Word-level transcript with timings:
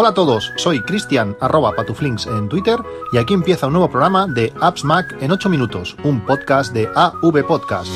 Hola 0.00 0.10
a 0.10 0.14
todos, 0.14 0.52
soy 0.54 0.80
Cristian 0.80 1.36
arroba 1.40 1.72
patuflinks 1.72 2.28
en 2.28 2.48
Twitter 2.48 2.78
y 3.12 3.18
aquí 3.18 3.34
empieza 3.34 3.66
un 3.66 3.72
nuevo 3.72 3.90
programa 3.90 4.28
de 4.28 4.52
Apps 4.60 4.84
Mac 4.84 5.16
en 5.20 5.32
8 5.32 5.48
minutos, 5.48 5.96
un 6.04 6.24
podcast 6.24 6.72
de 6.72 6.88
AV 6.94 7.44
Podcast. 7.44 7.90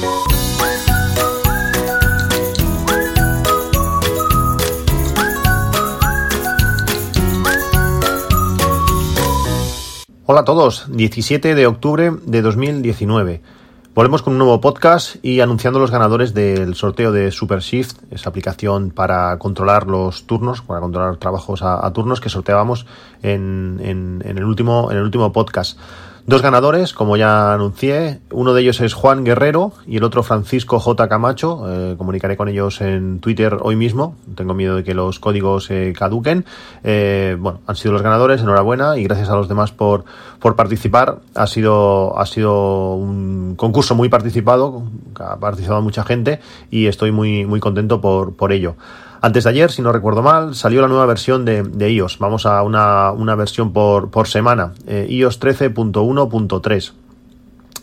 Hola 10.27 10.41
a 10.41 10.45
todos, 10.45 10.87
17 10.89 11.55
de 11.55 11.67
octubre 11.69 12.11
de 12.25 12.43
2019. 12.43 13.62
Volvemos 13.95 14.23
con 14.23 14.33
un 14.33 14.39
nuevo 14.39 14.59
podcast 14.59 15.17
y 15.23 15.41
anunciando 15.41 15.79
los 15.79 15.91
ganadores 15.91 16.33
del 16.33 16.75
sorteo 16.77 17.13
de 17.13 17.31
Super 17.31 17.59
Shift, 17.61 17.99
esa 18.11 18.31
aplicación 18.31 18.91
para 18.91 19.39
controlar 19.39 19.87
los 19.87 20.27
turnos, 20.27 20.63
para 20.63 20.81
controlar 20.81 21.19
trabajos 21.19 21.61
a, 21.63 21.93
turnos 21.93 22.19
que 22.19 22.31
sorteábamos 22.31 22.87
en, 23.23 23.79
en, 23.83 24.23
el 24.25 24.45
último, 24.45 24.91
en 24.91 24.97
el 24.97 25.03
último 25.03 25.31
podcast. 25.31 25.79
Dos 26.25 26.41
ganadores, 26.41 26.93
como 26.93 27.17
ya 27.17 27.53
anuncié, 27.53 28.21
uno 28.31 28.55
de 28.55 28.63
ellos 28.63 28.81
es 28.81 28.95
Juan 28.95 29.25
Guerrero 29.25 29.73
y 29.89 29.97
el 29.97 30.05
otro 30.05 30.23
Francisco 30.23 30.79
J. 30.79 31.09
Camacho. 31.09 31.65
Eh, 31.67 31.97
comunicaré 31.99 32.37
con 32.37 32.49
ellos 32.49 32.81
en 32.81 33.19
Twitter 33.19 33.57
hoy 33.61 33.75
mismo. 33.75 34.15
Tengo 34.37 34.55
miedo 34.55 34.77
de 34.77 34.85
que 34.85 34.95
los 34.95 35.19
códigos 35.19 35.65
se 35.65 35.93
caduquen. 35.93 36.45
Eh, 36.85 37.37
bueno, 37.41 37.59
han 37.67 37.75
sido 37.75 37.93
los 37.93 38.03
ganadores, 38.03 38.41
enhorabuena 38.41 38.97
y 38.99 39.03
gracias 39.03 39.31
a 39.31 39.35
los 39.35 39.49
demás 39.49 39.73
por, 39.73 40.05
por 40.39 40.55
participar. 40.55 41.19
Ha 41.35 41.49
sido, 41.49 42.17
ha 42.17 42.25
sido 42.27 42.95
un 42.95 43.57
concurso 43.57 43.97
muy 43.97 44.09
participado, 44.09 44.85
ha 45.19 45.39
participado 45.39 45.83
mucha 45.83 46.05
gente 46.05 46.39
y 46.71 46.87
estoy 46.87 47.11
muy, 47.11 47.47
muy 47.47 47.59
contento 47.59 48.01
por, 48.01 48.37
por 48.37 48.53
ello. 48.53 48.77
Antes 49.25 49.45
de 49.45 49.51
ayer, 49.51 49.71
si 49.71 49.83
no 49.83 49.93
recuerdo 49.93 50.21
mal, 50.21 50.57
salió 50.57 50.81
la 50.81 50.89
nueva 50.89 51.07
versión 51.07 51.45
de, 51.45 51.91
iOS. 51.93 52.19
Vamos 52.19 52.45
a 52.45 52.61
una, 52.65 53.13
una 53.13 53.37
versión 53.37 53.73
por, 53.73 54.11
por 54.11 54.27
semana, 54.27 54.73
eh, 54.89 55.07
iOS 55.09 55.41
13.1.3 55.41 56.93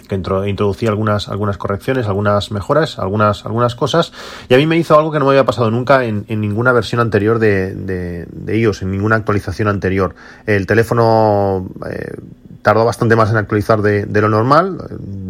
que 0.09 0.15
introducía 0.15 0.89
algunas, 0.89 1.29
algunas 1.29 1.57
correcciones, 1.57 2.07
algunas 2.07 2.51
mejoras, 2.51 2.97
algunas, 2.97 3.45
algunas 3.45 3.75
cosas, 3.75 4.11
y 4.49 4.55
a 4.55 4.57
mí 4.57 4.65
me 4.65 4.75
hizo 4.75 4.97
algo 4.97 5.11
que 5.11 5.19
no 5.19 5.25
me 5.25 5.31
había 5.31 5.45
pasado 5.45 5.69
nunca 5.69 6.03
en, 6.03 6.25
ninguna 6.27 6.71
versión 6.71 6.99
anterior 6.99 7.37
de, 7.37 7.75
de, 7.75 8.57
iOS, 8.57 8.81
en 8.81 8.91
ninguna 8.91 9.17
actualización 9.17 9.67
anterior. 9.67 10.15
El 10.47 10.65
teléfono 10.65 11.69
eh, 11.89 12.15
tardó 12.61 12.85
bastante 12.85 13.15
más 13.15 13.29
en 13.29 13.37
actualizar 13.37 13.81
de, 13.81 14.05
lo 14.05 14.29
normal. 14.29 14.77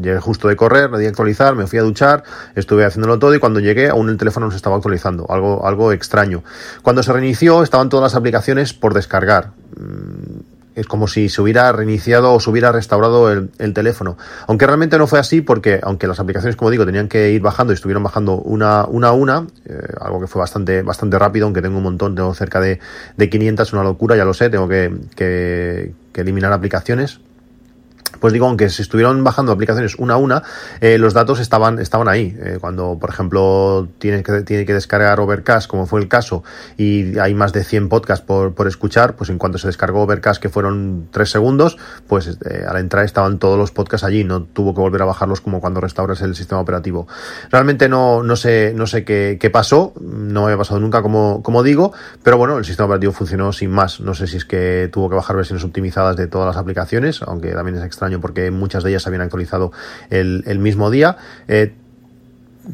Llegué 0.01 0.19
justo 0.19 0.47
de 0.47 0.55
correr, 0.55 0.91
le 0.91 0.99
di 0.99 1.05
a 1.05 1.09
actualizar, 1.09 1.55
me 1.55 1.67
fui 1.67 1.79
a 1.79 1.83
duchar, 1.83 2.23
estuve 2.55 2.85
haciéndolo 2.85 3.19
todo 3.19 3.35
y 3.35 3.39
cuando 3.39 3.59
llegué 3.59 3.89
aún 3.89 4.09
el 4.09 4.17
teléfono 4.17 4.47
no 4.47 4.51
se 4.51 4.57
estaba 4.57 4.75
actualizando, 4.75 5.25
algo, 5.29 5.65
algo 5.65 5.91
extraño. 5.91 6.43
Cuando 6.81 7.03
se 7.03 7.13
reinició 7.13 7.63
estaban 7.63 7.89
todas 7.89 8.11
las 8.11 8.15
aplicaciones 8.15 8.73
por 8.73 8.93
descargar. 8.93 9.51
Es 10.79 10.87
como 10.87 11.07
si 11.07 11.29
se 11.29 11.41
hubiera 11.41 11.71
reiniciado 11.71 12.33
o 12.33 12.39
se 12.39 12.49
hubiera 12.49 12.71
restaurado 12.71 13.31
el, 13.31 13.73
teléfono. 13.73 14.17
Aunque 14.47 14.65
realmente 14.65 14.97
no 14.97 15.07
fue 15.07 15.19
así 15.19 15.41
porque, 15.41 15.79
aunque 15.83 16.07
las 16.07 16.19
aplicaciones, 16.19 16.55
como 16.55 16.71
digo, 16.71 16.85
tenían 16.85 17.07
que 17.07 17.31
ir 17.31 17.41
bajando 17.41 17.73
y 17.73 17.75
estuvieron 17.75 18.03
bajando 18.03 18.35
una, 18.35 18.85
una 18.85 19.09
a 19.09 19.11
una, 19.13 19.47
eh, 19.65 19.77
algo 19.99 20.19
que 20.21 20.27
fue 20.27 20.39
bastante, 20.39 20.81
bastante 20.81 21.19
rápido, 21.19 21.45
aunque 21.45 21.61
tengo 21.61 21.77
un 21.77 21.83
montón, 21.83 22.15
tengo 22.15 22.33
cerca 22.33 22.59
de, 22.59 22.79
de 23.17 23.29
500, 23.29 23.73
una 23.73 23.83
locura, 23.83 24.15
ya 24.15 24.25
lo 24.25 24.33
sé, 24.33 24.49
tengo 24.49 24.67
que, 24.67 24.91
que 25.15 25.93
eliminar 26.21 26.53
aplicaciones 26.53 27.19
pues 28.19 28.33
digo, 28.33 28.47
aunque 28.47 28.69
se 28.69 28.81
estuvieron 28.81 29.23
bajando 29.23 29.51
aplicaciones 29.51 29.95
una 29.97 30.15
a 30.15 30.17
una, 30.17 30.43
eh, 30.81 30.97
los 30.97 31.13
datos 31.13 31.39
estaban, 31.39 31.79
estaban 31.79 32.07
ahí. 32.07 32.37
Eh, 32.41 32.57
cuando, 32.59 32.97
por 32.99 33.09
ejemplo, 33.09 33.87
tiene 33.97 34.23
que, 34.23 34.41
tiene 34.41 34.65
que 34.65 34.73
descargar 34.73 35.19
Overcast, 35.19 35.69
como 35.69 35.85
fue 35.85 35.99
el 36.01 36.07
caso, 36.07 36.43
y 36.77 37.17
hay 37.19 37.33
más 37.33 37.53
de 37.53 37.63
100 37.63 37.89
podcasts 37.89 38.25
por, 38.25 38.53
por 38.53 38.67
escuchar, 38.67 39.15
pues 39.15 39.29
en 39.29 39.37
cuanto 39.37 39.57
se 39.57 39.67
descargó 39.67 40.01
Overcast, 40.01 40.41
que 40.41 40.49
fueron 40.49 41.07
3 41.11 41.29
segundos, 41.29 41.77
pues 42.07 42.37
eh, 42.49 42.65
a 42.67 42.73
la 42.73 42.79
entrada 42.79 43.05
estaban 43.05 43.39
todos 43.39 43.57
los 43.57 43.71
podcasts 43.71 44.05
allí, 44.05 44.23
no 44.23 44.43
tuvo 44.43 44.73
que 44.73 44.81
volver 44.81 45.01
a 45.01 45.05
bajarlos 45.05 45.41
como 45.41 45.61
cuando 45.61 45.79
restauras 45.81 46.21
el 46.21 46.35
sistema 46.35 46.61
operativo. 46.61 47.07
Realmente 47.51 47.89
no, 47.89 48.23
no 48.23 48.35
sé, 48.35 48.73
no 48.75 48.87
sé 48.87 49.03
qué, 49.03 49.37
qué 49.39 49.49
pasó, 49.49 49.93
no 50.01 50.45
había 50.45 50.57
pasado 50.57 50.79
nunca 50.79 51.01
como, 51.01 51.41
como 51.43 51.63
digo, 51.63 51.93
pero 52.23 52.37
bueno, 52.37 52.57
el 52.57 52.65
sistema 52.65 52.87
operativo 52.87 53.13
funcionó 53.13 53.53
sin 53.53 53.71
más. 53.71 53.99
No 53.99 54.13
sé 54.13 54.27
si 54.27 54.37
es 54.37 54.45
que 54.45 54.89
tuvo 54.91 55.09
que 55.09 55.15
bajar 55.15 55.35
versiones 55.35 55.63
optimizadas 55.63 56.15
de 56.15 56.27
todas 56.27 56.47
las 56.47 56.57
aplicaciones, 56.57 57.21
aunque 57.21 57.51
también 57.51 57.77
es 57.77 57.83
extraño 57.83 57.98
porque 58.21 58.51
muchas 58.51 58.83
de 58.83 58.91
ellas 58.91 59.05
habían 59.07 59.21
actualizado 59.21 59.71
el, 60.09 60.59
mismo 60.59 60.89
día. 60.89 61.17
Eh, 61.47 61.73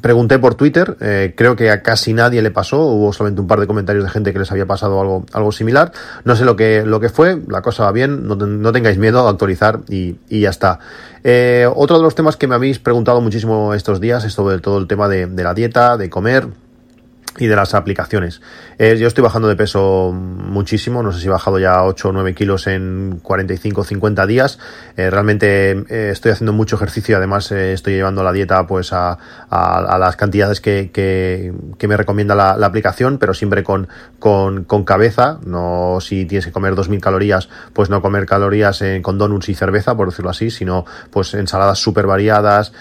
pregunté 0.01 0.39
por 0.39 0.55
Twitter, 0.55 0.97
eh, 0.99 1.33
creo 1.37 1.55
que 1.55 1.71
a 1.71 1.81
casi 1.81 2.13
nadie 2.13 2.41
le 2.41 2.51
pasó, 2.51 2.81
hubo 2.81 3.13
solamente 3.13 3.41
un 3.41 3.47
par 3.47 3.59
de 3.59 3.67
comentarios 3.67 4.03
de 4.03 4.09
gente 4.09 4.33
que 4.33 4.39
les 4.39 4.51
había 4.51 4.65
pasado 4.65 4.99
algo, 4.99 5.25
algo 5.33 5.51
similar. 5.51 5.91
No 6.23 6.35
sé 6.35 6.45
lo 6.45 6.55
que, 6.55 6.85
lo 6.85 6.99
que 6.99 7.09
fue, 7.09 7.39
la 7.47 7.61
cosa 7.61 7.83
va 7.83 7.91
bien, 7.91 8.27
no, 8.27 8.71
tengáis 8.71 8.97
miedo 8.97 9.25
a 9.25 9.29
actualizar 9.29 9.81
y, 9.89 10.15
y 10.29 10.41
ya 10.41 10.49
está. 10.49 10.79
Eh, 11.23 11.67
otro 11.73 11.97
de 11.97 12.03
los 12.03 12.15
temas 12.15 12.37
que 12.37 12.47
me 12.47 12.55
habéis 12.55 12.79
preguntado 12.79 13.21
muchísimo 13.21 13.73
estos 13.73 13.99
días 13.99 14.25
es 14.25 14.33
sobre 14.33 14.59
todo 14.59 14.77
el 14.77 14.87
tema 14.87 15.07
de 15.07 15.43
la 15.43 15.53
dieta, 15.53 15.97
de 15.97 16.09
comer 16.09 16.47
y 17.37 17.47
de 17.47 17.55
las 17.55 17.73
aplicaciones. 17.73 18.41
Eh, 18.77 18.97
yo 18.97 19.07
estoy 19.07 19.23
bajando 19.23 19.47
de 19.47 19.55
peso 19.55 20.11
muchísimo, 20.13 21.03
no 21.03 21.11
sé 21.11 21.19
si 21.21 21.27
he 21.27 21.29
bajado 21.29 21.59
ya 21.59 21.83
8 21.83 22.09
o 22.09 22.11
9 22.11 22.33
kilos 22.33 22.67
en 22.67 23.19
45 23.21 23.81
o 23.81 23.83
50 23.83 24.25
días. 24.25 24.59
Eh, 24.97 25.09
realmente 25.09 25.71
eh, 25.89 26.09
estoy 26.11 26.31
haciendo 26.31 26.53
mucho 26.53 26.75
ejercicio 26.75 27.13
y 27.13 27.15
además 27.15 27.51
estoy 27.51 27.93
llevando 27.93 28.23
la 28.23 28.31
dieta 28.31 28.65
pues 28.67 28.93
a, 28.93 29.17
a, 29.49 29.97
las 29.97 30.15
cantidades 30.15 30.61
que, 30.61 30.91
que, 30.91 31.53
me 31.87 31.97
recomienda 31.97 32.33
la, 32.35 32.65
aplicación, 32.65 33.19
pero 33.19 33.33
siempre 33.35 33.63
con, 33.63 33.87
con, 34.17 34.63
con, 34.63 34.85
cabeza, 34.85 35.37
no 35.45 35.99
si 36.01 36.25
tienes 36.25 36.45
que 36.45 36.51
comer 36.51 36.73
2.000 36.73 36.99
calorías, 36.99 37.47
pues 37.73 37.91
no 37.91 38.01
comer 38.01 38.25
calorías 38.25 38.83
con 39.03 39.19
donuts 39.19 39.49
y 39.49 39.55
cerveza, 39.55 39.95
por 39.95 40.09
decirlo 40.09 40.31
así, 40.31 40.49
sino 40.49 40.85
pues 41.11 41.35
ensaladas 41.35 41.77
súper 41.77 42.07
variadas, 42.07 42.73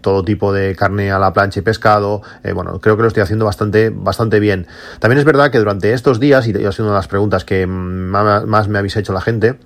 todo 0.00 0.24
tipo 0.24 0.52
de 0.52 0.76
carne 0.76 1.10
a 1.10 1.18
la 1.18 1.32
plancha 1.32 1.60
y 1.60 1.62
pescado. 1.62 2.22
bueno, 2.54 2.80
creo 2.80 2.96
que 2.96 3.02
lo 3.02 3.08
estoy 3.08 3.24
haciendo 3.24 3.45
bastante, 3.46 3.90
bastante 3.90 4.38
bien. 4.40 4.66
También 4.98 5.18
es 5.18 5.24
verdad 5.24 5.50
que 5.50 5.58
durante 5.58 5.94
estos 5.94 6.20
días, 6.20 6.46
y 6.46 6.50
ha 6.50 6.72
sido 6.72 6.84
una 6.84 6.92
de 6.92 6.98
las 6.98 7.08
preguntas 7.08 7.44
que 7.44 7.66
más 7.66 8.68
me 8.68 8.78
habéis 8.78 8.96
hecho 8.96 9.14
la 9.14 9.22
gente, 9.22 9.58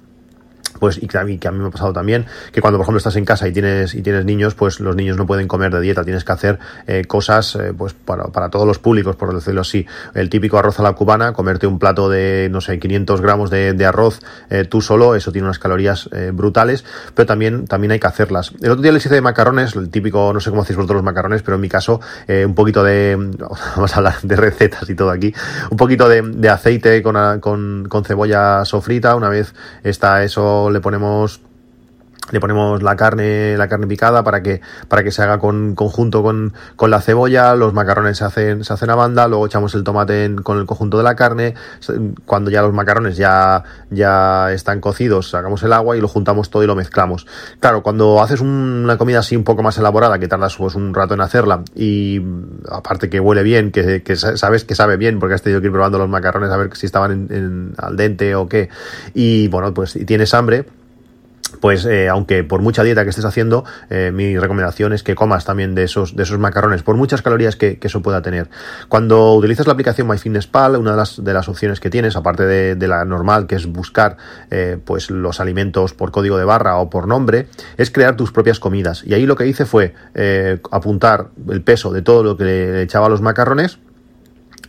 pues 0.78 1.02
y 1.02 1.06
que 1.06 1.18
a, 1.18 1.24
mí, 1.24 1.38
que 1.38 1.48
a 1.48 1.52
mí 1.52 1.58
me 1.58 1.68
ha 1.68 1.70
pasado 1.70 1.92
también 1.92 2.26
que 2.52 2.60
cuando 2.60 2.78
por 2.78 2.84
ejemplo 2.84 2.98
estás 2.98 3.16
en 3.16 3.24
casa 3.24 3.46
y 3.48 3.52
tienes 3.52 3.94
y 3.94 4.02
tienes 4.02 4.24
niños 4.24 4.54
pues 4.54 4.80
los 4.80 4.96
niños 4.96 5.16
no 5.16 5.26
pueden 5.26 5.48
comer 5.48 5.72
de 5.72 5.80
dieta. 5.80 6.04
Tienes 6.04 6.24
que 6.24 6.32
hacer 6.32 6.58
eh, 6.86 7.04
cosas 7.04 7.56
eh, 7.56 7.72
pues 7.76 7.92
para, 7.92 8.24
para, 8.24 8.48
todos 8.48 8.66
los 8.66 8.78
públicos 8.78 9.16
por 9.16 9.34
decirlo 9.34 9.60
así. 9.60 9.86
El 10.14 10.30
típico 10.30 10.58
arroz 10.58 10.80
a 10.80 10.82
la 10.82 10.92
cubana 10.94 11.32
comerte 11.32 11.66
un 11.66 11.78
plato 11.78 12.08
de 12.08 12.48
no 12.50 12.60
sé 12.60 12.78
500 12.78 13.20
gramos 13.20 13.50
de, 13.50 13.72
de 13.72 13.86
arroz 13.86 14.20
eh, 14.48 14.64
tú 14.64 14.80
solo 14.80 15.14
eso 15.14 15.32
tiene 15.32 15.46
unas 15.46 15.58
calorías 15.58 16.08
brutales 16.32 16.84
pero 17.14 17.26
también 17.26 17.66
también 17.66 17.92
hay 17.92 18.00
que 18.00 18.06
hacerlas. 18.06 18.52
El 18.60 18.70
otro 18.70 18.82
día 18.82 18.92
les 18.92 19.04
hice 19.04 19.14
de 19.14 19.20
macarrones 19.20 19.76
el 19.76 19.90
típico 19.90 20.32
no 20.32 20.40
sé 20.40 20.50
cómo 20.50 20.62
hacéis 20.62 20.76
vosotros 20.76 20.96
los 20.96 21.04
macarrones 21.04 21.42
pero 21.42 21.56
en 21.56 21.60
mi 21.60 21.68
caso 21.68 22.00
un 22.28 22.54
poquito 22.54 22.82
de 22.82 23.16
vamos 23.76 23.94
a 23.94 23.96
hablar 23.98 24.14
de 24.22 24.36
recetas 24.36 24.88
y 24.88 24.94
todo 24.94 25.10
aquí 25.10 25.34
un 25.70 25.76
poquito 25.76 26.08
de, 26.08 26.22
de 26.22 26.48
aceite 26.48 27.02
con, 27.02 27.40
con, 27.40 27.86
con 27.88 28.04
cebolla 28.04 28.64
sofrita. 28.64 29.14
Una 29.14 29.28
vez 29.28 29.54
está 29.82 30.24
eso 30.24 30.49
le 30.70 30.80
ponemos 30.80 31.40
le 32.30 32.40
ponemos 32.40 32.82
la 32.82 32.96
carne, 32.96 33.56
la 33.56 33.68
carne 33.68 33.86
picada 33.86 34.22
para 34.22 34.42
que, 34.42 34.60
para 34.88 35.02
que 35.02 35.10
se 35.10 35.22
haga 35.22 35.38
con, 35.38 35.74
conjunto 35.74 36.22
con, 36.22 36.52
con 36.76 36.90
la 36.90 37.00
cebolla, 37.00 37.54
los 37.54 37.72
macarrones 37.72 38.18
se 38.18 38.24
hacen, 38.24 38.64
se 38.64 38.72
hacen 38.72 38.90
a 38.90 38.94
banda, 38.94 39.28
luego 39.28 39.46
echamos 39.46 39.74
el 39.74 39.84
tomate 39.84 40.34
con 40.42 40.58
el 40.58 40.66
conjunto 40.66 40.98
de 40.98 41.04
la 41.04 41.16
carne, 41.16 41.54
cuando 42.24 42.50
ya 42.50 42.62
los 42.62 42.72
macarrones 42.72 43.16
ya, 43.16 43.62
ya 43.90 44.52
están 44.52 44.80
cocidos, 44.80 45.30
sacamos 45.30 45.62
el 45.62 45.72
agua 45.72 45.96
y 45.96 46.00
lo 46.00 46.08
juntamos 46.08 46.50
todo 46.50 46.62
y 46.62 46.66
lo 46.66 46.74
mezclamos. 46.74 47.26
Claro, 47.58 47.82
cuando 47.82 48.22
haces 48.22 48.40
una 48.40 48.96
comida 48.96 49.20
así 49.20 49.36
un 49.36 49.44
poco 49.44 49.62
más 49.62 49.78
elaborada, 49.78 50.18
que 50.18 50.28
tardas 50.28 50.56
pues 50.56 50.74
un 50.74 50.94
rato 50.94 51.14
en 51.14 51.20
hacerla, 51.20 51.62
y 51.74 52.20
aparte 52.70 53.08
que 53.08 53.20
huele 53.20 53.42
bien, 53.42 53.70
que, 53.70 54.02
que 54.02 54.16
sabes 54.16 54.64
que 54.64 54.74
sabe 54.74 54.96
bien, 54.96 55.18
porque 55.18 55.34
has 55.34 55.42
tenido 55.42 55.60
que 55.60 55.66
ir 55.68 55.72
probando 55.72 55.98
los 55.98 56.08
macarrones 56.08 56.50
a 56.50 56.56
ver 56.56 56.76
si 56.76 56.86
estaban 56.86 57.28
en, 57.30 57.74
al 57.78 57.96
dente 57.96 58.34
o 58.34 58.48
qué, 58.48 58.68
y 59.14 59.48
bueno, 59.48 59.72
pues 59.74 59.96
y 59.96 60.04
tienes 60.04 60.34
hambre, 60.34 60.64
pues 61.60 61.84
eh, 61.84 62.08
aunque 62.08 62.44
por 62.44 62.60
mucha 62.60 62.82
dieta 62.82 63.04
que 63.04 63.10
estés 63.10 63.24
haciendo, 63.24 63.64
eh, 63.88 64.10
mi 64.12 64.38
recomendación 64.38 64.92
es 64.92 65.02
que 65.02 65.14
comas 65.14 65.44
también 65.44 65.74
de 65.74 65.84
esos, 65.84 66.16
de 66.16 66.22
esos 66.22 66.38
macarrones, 66.38 66.82
por 66.82 66.96
muchas 66.96 67.22
calorías 67.22 67.56
que, 67.56 67.78
eso 67.80 68.02
pueda 68.02 68.22
tener. 68.22 68.48
Cuando 68.88 69.34
utilizas 69.34 69.66
la 69.66 69.72
aplicación 69.72 70.06
MyFitnessPal, 70.06 70.76
una 70.76 70.92
de 70.92 70.96
las, 70.96 71.24
de 71.24 71.34
las 71.34 71.48
opciones 71.48 71.80
que 71.80 71.90
tienes, 71.90 72.14
aparte 72.14 72.44
de, 72.44 72.88
la 72.88 73.04
normal, 73.04 73.46
que 73.46 73.56
es 73.56 73.66
buscar 73.66 74.16
eh, 74.50 74.78
pues 74.84 75.10
los 75.10 75.40
alimentos 75.40 75.92
por 75.92 76.12
código 76.12 76.38
de 76.38 76.44
barra 76.44 76.76
o 76.76 76.88
por 76.88 77.08
nombre, 77.08 77.48
es 77.76 77.90
crear 77.90 78.16
tus 78.16 78.30
propias 78.30 78.60
comidas. 78.60 79.02
Y 79.04 79.14
ahí 79.14 79.26
lo 79.26 79.34
que 79.34 79.46
hice 79.46 79.66
fue 79.66 79.94
apuntar 80.70 81.28
el 81.48 81.62
peso 81.62 81.92
de 81.92 82.02
todo 82.02 82.22
lo 82.22 82.36
que 82.36 82.44
le 82.44 82.82
echaba 82.82 83.06
a 83.06 83.08
los 83.08 83.20
macarrones, 83.20 83.78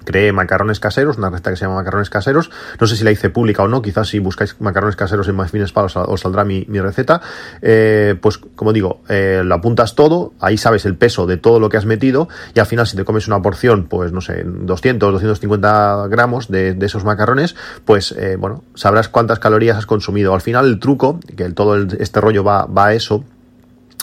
creé 0.04 0.32
macarrones 0.32 0.80
caseros, 0.80 1.18
una 1.18 1.30
receta 1.30 1.52
que 1.52 1.56
se 1.58 1.66
llama 1.66 1.76
macarrones 1.76 2.10
caseros. 2.10 2.52
No 2.80 2.88
sé 2.88 2.96
si 2.96 3.04
la 3.04 3.12
hice 3.12 3.30
pública 3.30 3.64
o 3.64 3.68
no, 3.68 3.82
quizás 3.82 4.10
si 4.10 4.20
buscáis 4.20 4.56
macarrones 4.60 4.96
caseros 4.96 5.28
en 5.28 5.36
MyFitnessPal 5.36 5.86
os, 5.86 5.96
os 5.96 6.22
saldrá 6.22 6.44
mi, 6.44 6.64
receta. 6.64 7.22
Eh, 7.62 8.16
pues 8.22 8.38
como 8.38 8.74
digo, 8.74 9.02
eh, 9.10 9.42
lo 9.44 9.56
apuntas 9.56 9.96
todo, 9.96 10.34
ahí 10.40 10.58
sabes 10.58 10.86
el 10.86 10.96
peso 10.96 11.28
de 11.28 11.38
todo 11.38 11.60
lo 11.60 11.70
que 11.70 11.78
has 11.78 11.86
metido 11.86 12.28
y 12.54 12.60
al 12.60 12.66
final 12.66 12.88
si 12.88 12.98
te 12.98 13.04
comes 13.04 13.28
una 13.28 13.42
porción, 13.42 13.86
pues 13.88 14.12
no 14.12 14.22
sé, 14.22 14.44
200, 14.46 15.12
250 15.14 16.08
gramos 16.10 16.48
de, 16.50 16.78
esos 16.82 17.04
macarrones, 17.04 17.56
pues 17.86 18.12
eh, 18.14 18.36
bueno, 18.38 18.64
sabrás 18.76 19.08
cuántas 19.08 19.40
calorías 19.40 19.78
has 19.78 19.86
consumido. 19.86 20.34
Al 20.34 20.42
final 20.42 20.66
el 20.66 20.80
truco, 20.80 21.20
que 21.36 21.50
todo 21.52 21.78
este 21.78 22.22
rollo 22.22 22.44
va, 22.44 22.66
va 22.66 22.88
a 22.88 22.94
eso, 22.94 23.24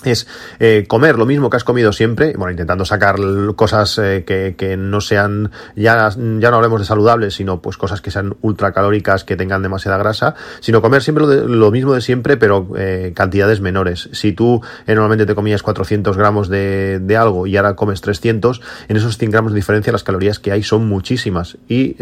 es 0.04 0.26
eh, 0.60 0.84
comer 0.86 1.18
lo 1.18 1.26
mismo 1.26 1.50
que 1.50 1.56
has 1.56 1.64
comido 1.64 1.92
siempre, 1.92 2.34
bueno, 2.36 2.50
intentando 2.50 2.84
sacar 2.84 3.16
cosas 3.56 3.98
eh, 3.98 4.24
que, 4.24 4.76
no 4.76 5.00
sean, 5.00 5.50
ya, 5.76 6.10
ya 6.10 6.50
no 6.50 6.56
hablemos 6.56 6.80
de 6.80 6.86
saludables, 6.86 7.34
sino 7.34 7.60
pues 7.60 7.76
cosas 7.76 8.00
que 8.00 8.10
sean 8.10 8.36
ultracalóricas, 8.42 9.24
que 9.24 9.36
tengan 9.36 9.62
demasiada 9.62 9.98
grasa, 9.98 10.34
sino 10.60 10.82
comer 10.82 11.02
siempre 11.02 11.24
lo, 11.26 11.70
mismo 11.70 11.94
de 11.94 12.00
siempre, 12.00 12.36
pero 12.36 12.68
eh, 12.76 13.12
cantidades 13.14 13.60
menores. 13.60 14.08
Si 14.12 14.32
tú 14.32 14.62
normalmente 14.86 15.26
te 15.26 15.34
comías 15.34 15.62
400 15.62 16.16
gramos 16.16 16.48
de, 16.48 17.00
de, 17.00 17.16
algo 17.16 17.46
y 17.46 17.56
ahora 17.56 17.74
comes 17.74 18.00
300, 18.00 18.60
en 18.88 18.96
esos 18.96 19.18
100 19.18 19.30
gramos 19.30 19.52
de 19.52 19.56
diferencia 19.56 19.92
las 19.92 20.04
calorías 20.04 20.38
que 20.38 20.52
hay 20.52 20.62
son 20.62 20.86
muchísimas. 20.86 21.58
Y 21.68 21.96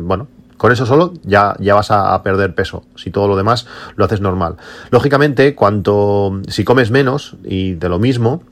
bueno, 0.00 0.28
con 0.56 0.72
eso 0.72 0.86
solo 0.86 1.12
ya, 1.22 1.54
ya 1.58 1.74
vas 1.74 1.90
a, 1.90 2.22
perder 2.22 2.54
peso, 2.54 2.84
si 2.96 3.10
todo 3.10 3.28
lo 3.28 3.36
demás 3.36 3.66
lo 3.96 4.04
haces 4.04 4.20
normal. 4.20 4.56
Lógicamente, 4.90 5.54
cuanto 5.54 6.40
si 6.48 6.64
comes 6.64 6.90
menos 6.90 7.36
y 7.44 7.74
de 7.74 7.88
lo 7.88 7.98
mismo, 7.98 8.42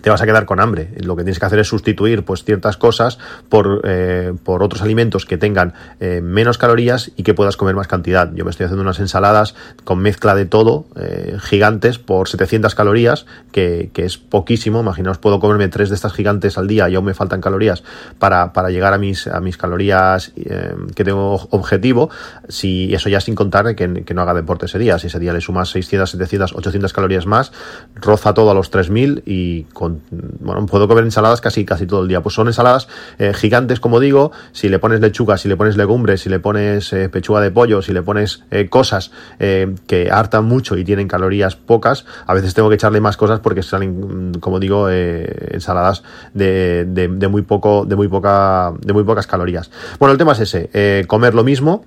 te 0.00 0.10
vas 0.10 0.22
a 0.22 0.26
quedar 0.26 0.46
con 0.46 0.60
hambre. 0.60 0.90
Lo 1.00 1.16
que 1.16 1.22
tienes 1.22 1.38
que 1.38 1.46
hacer 1.46 1.58
es 1.58 1.68
sustituir 1.68 2.24
pues 2.24 2.44
ciertas 2.44 2.76
cosas 2.76 3.18
por, 3.48 3.82
eh, 3.84 4.32
por 4.42 4.62
otros 4.62 4.82
alimentos 4.82 5.26
que 5.26 5.36
tengan 5.36 5.74
eh, 6.00 6.20
menos 6.22 6.56
calorías 6.56 7.12
y 7.16 7.22
que 7.22 7.34
puedas 7.34 7.56
comer 7.56 7.74
más 7.74 7.88
cantidad. 7.88 8.32
Yo 8.34 8.44
me 8.44 8.50
estoy 8.50 8.64
haciendo 8.64 8.82
unas 8.82 9.00
ensaladas 9.00 9.54
con 9.84 9.98
mezcla 9.98 10.34
de 10.34 10.46
todo, 10.46 10.86
eh, 10.96 11.36
gigantes, 11.40 11.98
por 11.98 12.28
700 12.28 12.74
calorías, 12.74 13.26
que, 13.52 13.90
que, 13.92 14.04
es 14.04 14.16
poquísimo. 14.16 14.80
Imaginaos, 14.80 15.18
puedo 15.18 15.40
comerme 15.40 15.68
tres 15.68 15.90
de 15.90 15.94
estas 15.94 16.12
gigantes 16.12 16.56
al 16.56 16.68
día 16.68 16.88
y 16.88 16.94
aún 16.94 17.04
me 17.04 17.14
faltan 17.14 17.40
calorías 17.40 17.84
para, 18.18 18.52
para 18.52 18.70
llegar 18.70 18.94
a 18.94 18.98
mis, 18.98 19.26
a 19.26 19.40
mis 19.40 19.56
calorías 19.56 20.32
que 20.94 21.04
tengo 21.04 21.34
objetivo. 21.50 22.10
Si 22.48 22.92
eso 22.94 23.08
ya 23.08 23.20
sin 23.20 23.34
contar 23.34 23.74
que, 23.74 24.04
que, 24.04 24.14
no 24.14 24.22
haga 24.22 24.34
deporte 24.34 24.66
ese 24.66 24.78
día. 24.78 24.98
Si 24.98 25.06
ese 25.06 25.18
día 25.18 25.32
le 25.32 25.40
sumas 25.40 25.70
600, 25.70 26.10
700, 26.10 26.54
800 26.54 26.92
calorías 26.92 27.26
más, 27.26 27.52
roza 27.94 28.34
todo 28.34 28.50
a 28.50 28.54
los 28.54 28.70
3000 28.70 29.22
y 29.26 29.64
con 29.72 30.02
bueno, 30.10 30.66
puedo 30.66 30.88
comer 30.88 31.04
ensaladas 31.04 31.40
casi, 31.40 31.64
casi 31.64 31.86
todo 31.86 32.02
el 32.02 32.08
día. 32.08 32.22
Pues 32.22 32.34
son 32.34 32.46
ensaladas 32.46 32.88
eh, 33.18 33.32
gigantes, 33.34 33.80
como 33.80 34.00
digo, 34.00 34.32
si 34.52 34.68
le 34.68 34.78
pones 34.78 35.00
lechuga, 35.00 35.36
si 35.36 35.48
le 35.48 35.56
pones 35.56 35.76
legumbres, 35.76 36.20
si 36.20 36.28
le 36.28 36.40
pones 36.40 36.92
eh, 36.92 37.08
pechuga 37.08 37.40
de 37.40 37.50
pollo, 37.50 37.82
si 37.82 37.92
le 37.92 38.02
pones 38.02 38.44
eh, 38.50 38.68
cosas 38.68 39.10
que 39.38 40.10
hartan 40.10 40.44
mucho 40.44 40.76
y 40.76 40.84
tienen 40.84 41.08
calorías 41.08 41.56
pocas, 41.56 42.04
a 42.26 42.34
veces 42.34 42.54
tengo 42.54 42.68
que 42.68 42.76
echarle 42.76 43.00
más 43.00 43.16
cosas 43.16 43.40
porque 43.40 43.62
salen, 43.62 44.30
mm, 44.30 44.34
como 44.40 44.60
digo, 44.60 44.88
ensaladas 44.88 46.02
de, 46.34 46.84
de, 46.86 47.28
muy 47.28 47.42
poco, 47.42 47.84
de 47.84 47.96
muy 47.96 48.08
poca, 48.08 48.72
de 48.80 48.92
muy 48.92 49.04
pocas 49.04 49.26
calorías. 49.26 49.70
Bueno, 49.98 50.12
el 50.12 50.18
tema 50.18 50.32
es 50.32 50.40
ese, 50.40 51.04
comer 51.06 51.34
lo 51.34 51.44
mismo, 51.44 51.84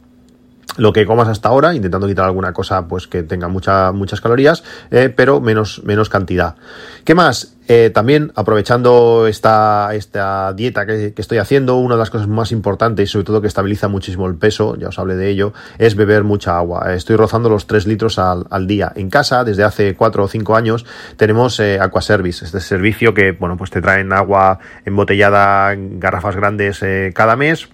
lo 0.77 0.93
que 0.93 1.05
comas 1.05 1.27
hasta 1.27 1.49
ahora, 1.49 1.73
intentando 1.73 2.07
quitar 2.07 2.25
alguna 2.25 2.53
cosa 2.53 2.87
pues 2.87 3.07
que 3.07 3.23
tenga 3.23 3.47
mucha, 3.47 3.91
muchas 3.91 4.21
calorías, 4.21 4.63
eh, 4.91 5.13
pero 5.15 5.41
menos, 5.41 5.81
menos 5.83 6.09
cantidad. 6.09 6.55
¿Qué 7.03 7.15
más? 7.15 7.53
Eh, 7.67 7.89
también 7.91 8.31
aprovechando 8.35 9.25
esta, 9.25 9.89
esta 9.95 10.53
dieta 10.53 10.85
que, 10.85 11.13
estoy 11.17 11.39
haciendo, 11.39 11.77
una 11.77 11.95
de 11.95 11.99
las 11.99 12.11
cosas 12.11 12.27
más 12.27 12.51
importantes 12.51 13.09
y 13.09 13.11
sobre 13.11 13.25
todo 13.25 13.41
que 13.41 13.47
estabiliza 13.47 13.87
muchísimo 13.87 14.27
el 14.27 14.35
peso, 14.35 14.75
ya 14.75 14.89
os 14.89 14.99
hablé 14.99 15.15
de 15.15 15.29
ello, 15.29 15.53
es 15.79 15.95
beber 15.95 16.23
mucha 16.23 16.57
agua. 16.57 16.93
Estoy 16.93 17.15
rozando 17.15 17.49
los 17.49 17.65
3 17.65 17.87
litros 17.87 18.19
al, 18.19 18.45
al 18.51 18.67
día. 18.67 18.91
En 18.95 19.09
casa, 19.09 19.43
desde 19.43 19.63
hace 19.63 19.95
4 19.95 20.23
o 20.23 20.27
5 20.27 20.55
años, 20.55 20.85
tenemos 21.17 21.59
eh, 21.59 21.79
Aquaservice, 21.79 22.45
este 22.45 22.59
servicio 22.59 23.13
que 23.13 23.31
bueno, 23.31 23.57
pues 23.57 23.71
te 23.71 23.81
traen 23.81 24.13
agua 24.13 24.59
embotellada, 24.85 25.73
garrafas 25.75 26.35
grandes 26.35 26.81
cada 27.13 27.35
mes 27.35 27.67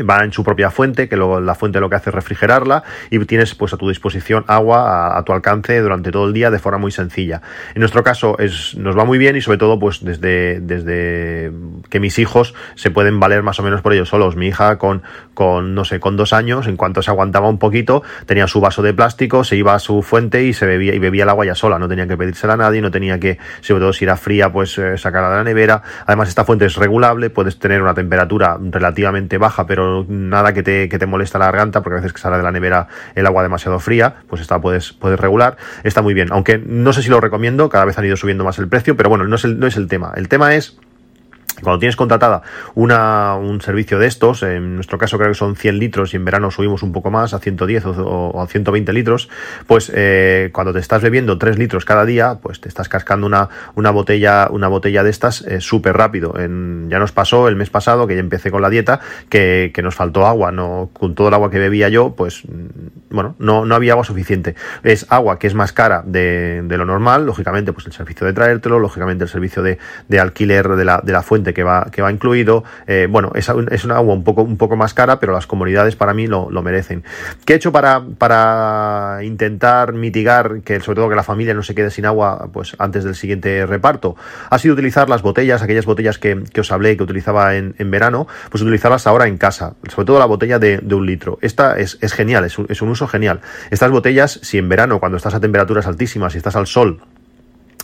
va 0.00 0.24
en 0.24 0.32
su 0.32 0.42
propia 0.42 0.70
fuente, 0.70 1.08
que 1.08 1.16
luego 1.16 1.40
la 1.40 1.54
fuente 1.54 1.80
lo 1.80 1.90
que 1.90 1.96
hace 1.96 2.10
es 2.10 2.14
refrigerarla 2.14 2.82
y 3.10 3.18
tienes 3.26 3.54
pues 3.54 3.72
a 3.74 3.76
tu 3.76 3.88
disposición 3.88 4.44
agua 4.46 5.16
a, 5.16 5.22
tu 5.24 5.32
alcance 5.32 5.78
durante 5.80 6.10
todo 6.10 6.26
el 6.26 6.32
día 6.32 6.50
de 6.50 6.58
forma 6.58 6.78
muy 6.78 6.92
sencilla. 6.92 7.42
En 7.74 7.80
nuestro 7.80 8.02
caso 8.02 8.38
es, 8.38 8.74
nos 8.76 8.96
va 8.96 9.04
muy 9.04 9.18
bien 9.18 9.36
y 9.36 9.42
sobre 9.42 9.58
todo 9.58 9.78
pues 9.78 10.02
desde, 10.02 10.60
desde 10.60 11.52
que 11.90 12.00
mis 12.00 12.18
hijos 12.18 12.54
se 12.74 12.90
pueden 12.90 13.20
valer 13.20 13.42
más 13.42 13.60
o 13.60 13.62
menos 13.62 13.82
por 13.82 13.92
ellos 13.92 14.08
solos. 14.08 14.34
Mi 14.34 14.48
hija 14.48 14.78
con, 14.78 15.02
con 15.34 15.74
no 15.74 15.84
sé, 15.84 16.00
con 16.00 16.16
dos 16.16 16.32
años, 16.32 16.66
en 16.66 16.76
cuanto 16.76 17.02
se 17.02 17.10
aguantaba 17.10 17.48
un 17.48 17.58
poquito, 17.58 18.02
tenía 18.26 18.46
su 18.46 18.60
vaso 18.60 18.82
de 18.82 18.94
plástico, 18.94 19.44
se 19.44 19.56
iba 19.56 19.74
a 19.74 19.78
su 19.78 20.02
fuente 20.02 20.44
y 20.44 20.54
se 20.54 20.64
bebía 20.64 20.94
y 20.94 20.98
bebía 20.98 21.24
el 21.24 21.28
agua 21.28 21.44
ya 21.44 21.54
sola, 21.54 21.78
no 21.78 21.88
tenía 21.88 22.06
que 22.06 22.16
pedírsela 22.16 22.54
a 22.54 22.56
nadie, 22.56 22.80
no 22.80 22.90
tenía 22.90 23.20
que, 23.20 23.38
sobre 23.60 23.80
todo 23.80 23.92
si 23.92 24.04
era 24.04 24.16
fría, 24.16 24.50
pues 24.52 24.78
eh, 24.78 24.96
sacarla 24.96 25.30
de 25.30 25.36
la 25.36 25.44
nevera. 25.44 25.82
Además 26.06 26.28
esta 26.28 26.44
fuente 26.44 26.64
es 26.64 26.76
regulable, 26.76 27.30
puedes 27.30 27.58
tener 27.58 27.82
una 27.82 27.94
temperatura 27.94 28.58
relativamente 28.60 29.38
baja, 29.38 29.66
pero 29.66 29.81
nada 30.08 30.52
que 30.52 30.62
te, 30.62 30.88
que 30.88 30.98
te 30.98 31.06
molesta 31.06 31.38
la 31.38 31.46
garganta, 31.46 31.82
porque 31.82 31.94
a 31.94 32.00
veces 32.00 32.12
que 32.12 32.20
sale 32.20 32.36
de 32.36 32.42
la 32.42 32.52
nevera 32.52 32.88
el 33.14 33.26
agua 33.26 33.42
demasiado 33.42 33.78
fría, 33.78 34.16
pues 34.28 34.40
esta 34.40 34.60
puedes, 34.60 34.92
puedes 34.92 35.18
regular. 35.18 35.56
Está 35.84 36.02
muy 36.02 36.14
bien, 36.14 36.28
aunque 36.30 36.58
no 36.58 36.92
sé 36.92 37.02
si 37.02 37.08
lo 37.08 37.20
recomiendo, 37.20 37.68
cada 37.68 37.84
vez 37.84 37.98
han 37.98 38.04
ido 38.04 38.16
subiendo 38.16 38.44
más 38.44 38.58
el 38.58 38.68
precio, 38.68 38.96
pero 38.96 39.08
bueno, 39.08 39.26
no 39.26 39.36
es 39.36 39.44
no 39.44 39.66
es 39.66 39.76
el 39.76 39.88
tema. 39.88 40.12
El 40.16 40.28
tema 40.28 40.54
es 40.54 40.78
cuando 41.62 41.78
tienes 41.78 41.96
contratada 41.96 42.42
una, 42.74 43.34
un 43.36 43.60
servicio 43.60 43.98
de 43.98 44.06
estos, 44.06 44.42
en 44.42 44.74
nuestro 44.74 44.98
caso 44.98 45.18
creo 45.18 45.30
que 45.30 45.34
son 45.34 45.56
100 45.56 45.78
litros 45.78 46.12
y 46.14 46.16
en 46.16 46.24
verano 46.24 46.50
subimos 46.50 46.82
un 46.82 46.92
poco 46.92 47.10
más 47.10 47.34
a 47.34 47.38
110 47.38 47.86
o, 47.86 48.40
a 48.40 48.46
120 48.46 48.92
litros, 48.92 49.28
pues 49.66 49.90
eh, 49.94 50.50
cuando 50.52 50.72
te 50.72 50.78
estás 50.78 51.02
bebiendo 51.02 51.38
3 51.38 51.58
litros 51.58 51.84
cada 51.84 52.04
día, 52.04 52.38
pues 52.42 52.60
te 52.60 52.68
estás 52.68 52.88
cascando 52.88 53.26
una, 53.26 53.48
una 53.74 53.90
botella 53.90 54.48
una 54.50 54.68
botella 54.68 55.02
de 55.02 55.10
estas 55.10 55.42
eh, 55.42 55.60
súper 55.60 55.96
rápido. 55.96 56.34
Ya 56.34 56.98
nos 56.98 57.12
pasó 57.12 57.48
el 57.48 57.56
mes 57.56 57.70
pasado 57.70 58.06
que 58.06 58.14
ya 58.14 58.20
empecé 58.20 58.50
con 58.50 58.62
la 58.62 58.70
dieta 58.70 59.00
que, 59.28 59.70
que, 59.74 59.82
nos 59.82 59.94
faltó 59.94 60.26
agua, 60.26 60.52
no 60.52 60.90
con 60.92 61.14
todo 61.14 61.28
el 61.28 61.34
agua 61.34 61.50
que 61.50 61.58
bebía 61.58 61.88
yo, 61.88 62.14
pues 62.14 62.42
bueno, 63.12 63.34
no, 63.38 63.64
no 63.64 63.74
había 63.74 63.92
agua 63.92 64.04
suficiente. 64.04 64.54
Es 64.82 65.06
agua 65.08 65.38
que 65.38 65.46
es 65.46 65.54
más 65.54 65.72
cara 65.72 66.02
de, 66.04 66.62
de 66.64 66.76
lo 66.76 66.84
normal, 66.84 67.26
lógicamente 67.26 67.72
pues 67.72 67.86
el 67.86 67.92
servicio 67.92 68.26
de 68.26 68.32
traértelo, 68.32 68.78
lógicamente 68.78 69.24
el 69.24 69.30
servicio 69.30 69.62
de, 69.62 69.78
de 70.08 70.20
alquiler 70.20 70.68
de 70.70 70.84
la, 70.84 71.00
de 71.02 71.12
la 71.12 71.22
fuente 71.22 71.54
que 71.54 71.62
va, 71.62 71.86
que 71.90 72.02
va 72.02 72.10
incluido. 72.10 72.64
Eh, 72.86 73.06
bueno, 73.10 73.32
es, 73.34 73.50
es 73.70 73.84
una 73.84 73.96
agua 73.96 74.14
un 74.14 74.24
poco, 74.24 74.42
un 74.42 74.56
poco 74.56 74.76
más 74.76 74.94
cara, 74.94 75.20
pero 75.20 75.32
las 75.32 75.46
comunidades 75.46 75.96
para 75.96 76.14
mí 76.14 76.26
lo, 76.26 76.50
lo 76.50 76.62
merecen. 76.62 77.04
¿Qué 77.44 77.54
he 77.54 77.56
hecho 77.56 77.72
para, 77.72 78.02
para 78.18 79.18
intentar 79.22 79.92
mitigar 79.92 80.60
que, 80.62 80.80
sobre 80.80 80.96
todo, 80.96 81.08
que 81.08 81.16
la 81.16 81.22
familia 81.22 81.54
no 81.54 81.62
se 81.62 81.74
quede 81.74 81.90
sin 81.90 82.06
agua 82.06 82.48
pues 82.52 82.76
antes 82.78 83.04
del 83.04 83.14
siguiente 83.14 83.66
reparto? 83.66 84.16
Ha 84.50 84.58
sido 84.58 84.74
utilizar 84.74 85.08
las 85.08 85.22
botellas, 85.22 85.62
aquellas 85.62 85.86
botellas 85.86 86.18
que, 86.18 86.42
que 86.52 86.60
os 86.60 86.72
hablé 86.72 86.96
que 86.96 87.02
utilizaba 87.02 87.56
en, 87.56 87.74
en, 87.78 87.90
verano, 87.90 88.26
pues 88.50 88.62
utilizarlas 88.62 89.06
ahora 89.06 89.26
en 89.26 89.38
casa, 89.38 89.74
sobre 89.88 90.06
todo 90.06 90.18
la 90.18 90.26
botella 90.26 90.58
de, 90.58 90.78
de 90.78 90.94
un 90.94 91.06
litro. 91.06 91.38
Esta 91.42 91.78
es, 91.78 91.98
es 92.00 92.12
genial, 92.12 92.44
es 92.44 92.58
un, 92.58 92.66
es 92.68 92.82
un 92.82 92.88
uso 92.88 93.01
genial. 93.06 93.40
Estas 93.70 93.90
botellas, 93.90 94.40
si 94.42 94.58
en 94.58 94.68
verano, 94.68 95.00
cuando 95.00 95.16
estás 95.16 95.34
a 95.34 95.40
temperaturas 95.40 95.86
altísimas, 95.86 96.32
si 96.32 96.38
estás 96.38 96.56
al 96.56 96.66
sol, 96.66 97.02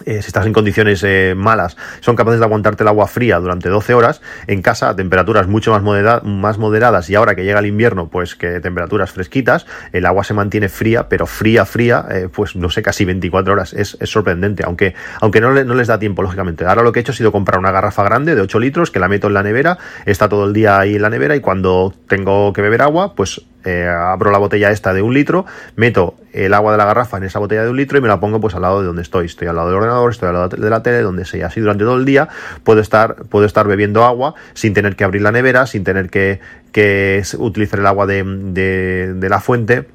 eh, 0.05 0.23
si 0.23 0.29
estás 0.29 0.47
en 0.47 0.53
condiciones 0.53 1.03
eh, 1.05 1.35
malas, 1.37 1.77
son 2.01 2.15
capaces 2.15 2.39
de 2.39 2.47
aguantarte 2.47 2.85
el 2.85 2.89
agua 2.89 3.09
fría 3.09 3.39
durante 3.39 3.69
12 3.69 3.95
horas. 3.95 4.21
En 4.47 4.63
casa, 4.63 4.91
a 4.91 4.97
temperaturas 4.97 5.49
mucho 5.49 5.77
más, 5.79 6.23
más 6.25 6.59
moderadas 6.59 7.11
y 7.11 7.15
ahora 7.15 7.35
que 7.35 7.45
llega 7.45 7.59
el 7.59 7.67
invierno, 7.67 8.09
pues 8.09 8.35
que 8.35 8.61
temperaturas 8.61 9.11
fresquitas, 9.11 9.67
el 9.93 10.07
agua 10.07 10.25
se 10.25 10.35
mantiene 10.35 10.69
fría, 10.69 11.09
pero 11.09 11.27
fría, 11.27 11.65
fría, 11.65 12.07
eh, 12.11 12.29
pues 12.33 12.55
no 12.55 12.71
sé, 12.71 12.83
casi 12.83 13.05
24 13.05 13.53
horas. 13.53 13.73
Es, 13.73 13.99
sorprendente, 14.03 14.63
aunque, 14.65 14.95
aunque 15.21 15.41
no, 15.41 15.53
no, 15.53 15.75
les 15.75 15.89
da 15.89 15.99
tiempo, 15.99 16.23
lógicamente. 16.23 16.65
Ahora 16.65 16.83
lo 16.83 16.93
que 16.93 17.01
he 17.01 17.03
hecho 17.03 17.13
ha 17.13 17.17
sido 17.17 17.33
comprar 17.33 17.59
una 17.59 17.73
garrafa 17.73 18.03
grande 18.05 18.35
de 18.35 18.41
8 18.43 18.59
litros 18.61 18.91
que 18.91 19.01
la 19.01 19.09
meto 19.09 19.27
en 19.27 19.35
la 19.35 19.43
nevera, 19.43 19.79
está 20.07 20.29
todo 20.29 20.45
el 20.47 20.53
día 20.53 20.79
ahí 20.79 20.97
en 20.97 21.03
la 21.03 21.11
nevera 21.11 21.35
y 21.35 21.41
cuando 21.41 21.93
tengo 22.07 22.53
que 22.53 22.63
beber 22.63 22.83
agua, 22.83 23.15
pues 23.15 23.43
eh, 23.65 23.87
abro 23.89 24.31
la 24.31 24.39
botella 24.39 24.71
esta 24.71 24.93
de 24.93 25.03
un 25.03 25.15
litro, 25.15 25.45
meto 25.77 26.15
el 26.33 26.55
agua 26.55 26.73
de 26.73 26.79
la 26.79 26.85
garrafa 26.85 27.17
en 27.17 27.25
esa 27.25 27.39
botella 27.39 27.65
de 27.65 27.71
un 27.71 27.77
litro 27.77 27.99
y 27.99 28.01
me 28.01 28.09
la 28.09 28.21
pongo 28.21 28.41
pues 28.41 28.55
al 28.55 28.63
lado 28.63 28.81
de 28.81 28.87
donde 28.87 29.03
estoy. 29.03 29.27
Estoy 29.27 29.49
al 29.49 29.57
lado 29.57 29.69
del 29.69 29.79
ordenador, 29.79 30.11
estoy 30.11 30.29
al 30.29 30.35
lado 30.35 30.49
de 30.49 30.71
la 30.71 30.83
tele, 30.83 31.03
donde 31.03 31.25
sea. 31.25 31.49
Así 31.49 31.61
durante 31.61 31.85
todo 31.85 31.97
el 31.97 32.05
día 32.05 32.29
puedo 32.65 32.81
estar, 32.81 33.17
puedo 33.29 33.47
estar 33.47 33.67
bebiendo 33.67 34.05
agua 34.05 34.35
sin 34.55 34.75
tener 34.75 34.97
que 34.97 35.05
abrir 35.05 35.23
la 35.23 35.33
nevera, 35.33 35.67
sin 35.67 35.85
tener 35.85 36.11
que, 36.11 36.41
que 36.73 37.23
utilizar 37.39 37.81
el 37.81 37.87
agua 37.87 38.07
de, 38.07 38.23
de, 38.25 39.15
de 39.15 39.29
la 39.29 39.41
fuente 39.41 39.87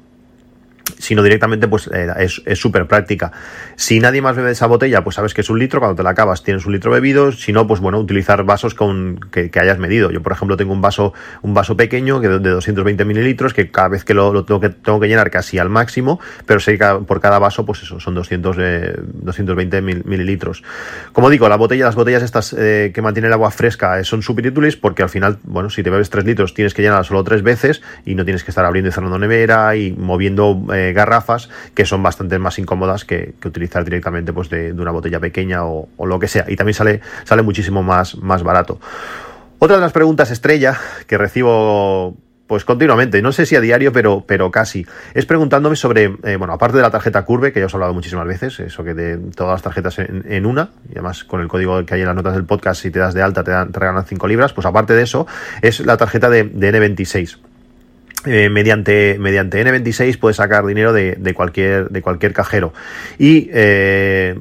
sino 0.98 1.22
directamente 1.22 1.68
pues 1.68 1.88
eh, 1.92 2.08
es 2.44 2.58
súper 2.58 2.86
práctica. 2.86 3.32
Si 3.76 4.00
nadie 4.00 4.22
más 4.22 4.36
bebe 4.36 4.48
de 4.48 4.52
esa 4.52 4.66
botella, 4.66 5.02
pues 5.02 5.16
sabes 5.16 5.34
que 5.34 5.40
es 5.40 5.50
un 5.50 5.58
litro, 5.58 5.80
cuando 5.80 5.96
te 5.96 6.02
la 6.02 6.10
acabas 6.10 6.42
tienes 6.42 6.66
un 6.66 6.72
litro 6.72 6.90
bebido, 6.90 7.32
si 7.32 7.52
no, 7.52 7.66
pues 7.66 7.80
bueno, 7.80 7.98
utilizar 7.98 8.44
vasos 8.44 8.74
con 8.74 9.18
que, 9.30 9.50
hayas 9.58 9.78
medido. 9.78 10.10
Yo, 10.10 10.22
por 10.22 10.32
ejemplo, 10.32 10.56
tengo 10.56 10.72
un 10.72 10.80
vaso, 10.80 11.12
un 11.42 11.54
vaso 11.54 11.76
pequeño 11.76 12.20
que 12.20 12.28
de 12.28 12.38
220 12.38 13.04
mililitros, 13.04 13.54
que 13.54 13.70
cada 13.70 13.88
vez 13.88 14.04
que 14.04 14.14
lo, 14.14 14.44
tengo, 14.44 14.60
que 14.60 14.68
tengo 14.68 15.00
que 15.00 15.08
llenar 15.08 15.30
casi 15.30 15.58
al 15.58 15.70
máximo, 15.70 16.20
pero 16.46 16.60
sé 16.60 16.78
que 16.78 16.84
por 17.06 17.20
cada 17.20 17.38
vaso, 17.38 17.64
pues 17.64 17.82
eso, 17.82 18.00
son 18.00 18.14
200, 18.14 18.56
220 19.04 19.80
mililitros. 19.82 20.62
Como 21.12 21.30
digo, 21.30 21.48
la 21.48 21.56
botella, 21.56 21.86
las 21.86 21.94
botellas 21.94 22.22
estas 22.22 22.52
eh, 22.52 22.92
que 22.94 23.02
mantienen 23.02 23.28
el 23.28 23.32
agua 23.32 23.50
fresca 23.50 23.98
eh, 23.98 24.04
son 24.04 24.22
súper 24.22 24.44
útiles 24.48 24.76
porque 24.76 25.02
al 25.02 25.08
final, 25.08 25.38
bueno, 25.44 25.70
si 25.70 25.82
te 25.82 25.90
bebes 25.90 26.10
3 26.10 26.24
litros 26.24 26.54
tienes 26.54 26.74
que 26.74 26.82
llenar 26.82 27.04
solo 27.04 27.24
tres 27.24 27.42
veces 27.42 27.82
y 28.04 28.14
no 28.14 28.24
tienes 28.24 28.44
que 28.44 28.50
estar 28.50 28.64
abriendo 28.64 28.88
y 28.88 28.92
cerrando 28.92 29.18
nevera 29.18 29.76
y 29.76 29.92
moviendo 29.92 30.66
eh, 30.74 30.92
garrafas 30.92 31.48
que 31.74 31.86
son 31.86 32.02
bastante 32.02 32.38
más 32.38 32.58
incómodas 32.58 33.04
que, 33.04 33.34
utilizar 33.44 33.84
directamente 33.84 34.32
pues 34.32 34.50
de, 34.50 34.72
una 34.72 34.90
botella 34.90 35.20
pequeña 35.20 35.64
o, 35.64 35.88
lo 35.98 36.18
que 36.18 36.28
sea. 36.28 36.44
Y 36.48 36.56
también 36.56 36.74
sale, 36.74 37.00
sale 37.24 37.42
muchísimo 37.42 37.82
más, 37.82 38.16
más 38.16 38.42
barato. 38.42 38.80
Otra 39.58 39.76
de 39.76 39.82
las 39.82 39.92
preguntas 39.92 40.30
estrella 40.30 40.78
que 41.06 41.16
recibo 41.16 42.16
pues 42.46 42.64
continuamente, 42.64 43.22
no 43.22 43.32
sé 43.32 43.46
si 43.46 43.56
a 43.56 43.60
diario, 43.60 43.92
pero, 43.92 44.24
pero 44.26 44.50
casi. 44.50 44.86
Es 45.14 45.24
preguntándome 45.24 45.76
sobre, 45.76 46.16
eh, 46.24 46.36
bueno, 46.36 46.52
aparte 46.52 46.76
de 46.76 46.82
la 46.82 46.90
tarjeta 46.90 47.24
Curve, 47.24 47.52
que 47.52 47.60
ya 47.60 47.66
os 47.66 47.72
he 47.72 47.76
hablado 47.76 47.94
muchísimas 47.94 48.26
veces, 48.26 48.60
eso 48.60 48.84
que 48.84 48.94
de 48.94 49.16
todas 49.34 49.54
las 49.54 49.62
tarjetas 49.62 49.98
en, 49.98 50.46
una, 50.46 50.70
y 50.88 50.92
además 50.92 51.24
con 51.24 51.40
el 51.40 51.48
código 51.48 51.84
que 51.86 51.94
hay 51.94 52.02
en 52.02 52.06
las 52.06 52.16
notas 52.16 52.34
del 52.34 52.44
podcast, 52.44 52.82
si 52.82 52.90
te 52.90 52.98
das 52.98 53.14
de 53.14 53.22
alta 53.22 53.42
te, 53.44 53.50
dan, 53.50 53.72
te 53.72 53.80
regalan 53.80 54.04
5 54.04 54.28
libras, 54.28 54.52
pues 54.52 54.66
aparte 54.66 54.92
de 54.92 55.02
eso, 55.02 55.26
es 55.62 55.80
la 55.80 55.96
tarjeta 55.96 56.28
de, 56.28 56.44
de 56.44 56.72
N26. 56.72 57.38
Eh, 58.26 58.48
mediante, 58.48 59.16
mediante 59.18 59.62
N26 59.62 60.18
puedes 60.18 60.38
sacar 60.38 60.64
dinero 60.64 60.92
de, 60.92 61.16
de, 61.16 61.34
cualquier, 61.34 61.90
de 61.90 62.00
cualquier 62.00 62.32
cajero. 62.32 62.72
Y 63.18 63.50
eh, 63.52 64.38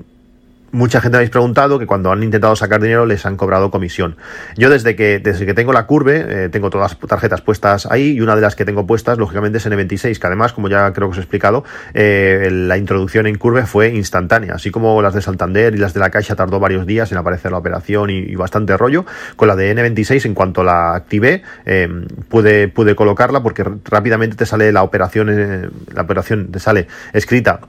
mucha 0.74 1.00
gente 1.00 1.16
me 1.16 1.18
habéis 1.20 1.30
preguntado 1.30 1.80
que 1.80 1.86
cuando 1.86 2.12
han 2.12 2.22
intentado 2.24 2.56
sacar 2.56 2.82
dinero 2.82 3.06
les 3.06 3.26
han 3.26 3.38
cobrado 3.38 3.72
comisión. 3.72 4.18
Yo 4.58 4.70
desde 4.70 4.96
que, 4.96 5.20
desde 5.20 5.46
que 5.46 5.54
tengo 5.54 5.72
la 5.72 5.86
curve, 5.86 6.26
eh, 6.28 6.50
tengo 6.50 6.70
todas 6.70 6.92
las 6.92 7.08
tarjetas 7.08 7.42
puestas 7.42 7.86
ahí 7.86 8.14
y 8.14 8.22
una 8.22 8.36
de 8.36 8.42
las 8.42 8.56
que 8.56 8.66
tengo 8.66 8.86
puestas, 8.86 9.18
lógicamente, 9.18 9.60
es 9.60 9.68
N26, 9.68 10.20
que 10.20 10.28
además, 10.28 10.52
como 10.52 10.68
ya 10.68 10.92
creo 10.92 11.08
que 11.08 11.12
os 11.12 11.18
he 11.18 11.22
explicado, 11.22 11.64
eh, 11.94 12.50
la 12.52 12.78
introducción 12.78 13.28
en 13.28 13.38
curve 13.38 13.66
fue 13.66 13.90
instantánea. 13.90 14.56
Así 14.56 14.72
como 14.72 15.02
las 15.02 15.14
de 15.14 15.22
Santander 15.22 15.76
y 15.76 15.78
las 15.78 15.94
de 15.94 16.00
la 16.00 16.10
Caixa 16.10 16.36
tardó 16.36 16.60
varios 16.60 16.88
días 16.88 17.12
en 17.12 17.20
aparecer 17.20 17.52
la 17.52 17.60
operación 17.60 18.10
y, 18.10 18.36
bastante 18.36 18.76
rollo, 18.76 19.06
con 19.36 19.48
la 19.48 19.56
de 19.56 19.76
N26, 19.76 20.26
en 20.26 20.34
cuanto 20.34 20.64
la 20.64 20.96
activé, 20.96 21.44
eh, 21.66 21.88
pude, 22.30 22.68
pude 22.68 22.96
colocarla 22.96 23.44
porque 23.44 23.64
rápidamente 23.86 24.36
te 24.36 24.48
sale 24.48 24.72
la 24.72 24.82
operación, 24.82 25.72
la 25.94 26.02
operación 26.02 26.52
te 26.52 26.60
sale 26.60 26.88
escrita 27.14 27.60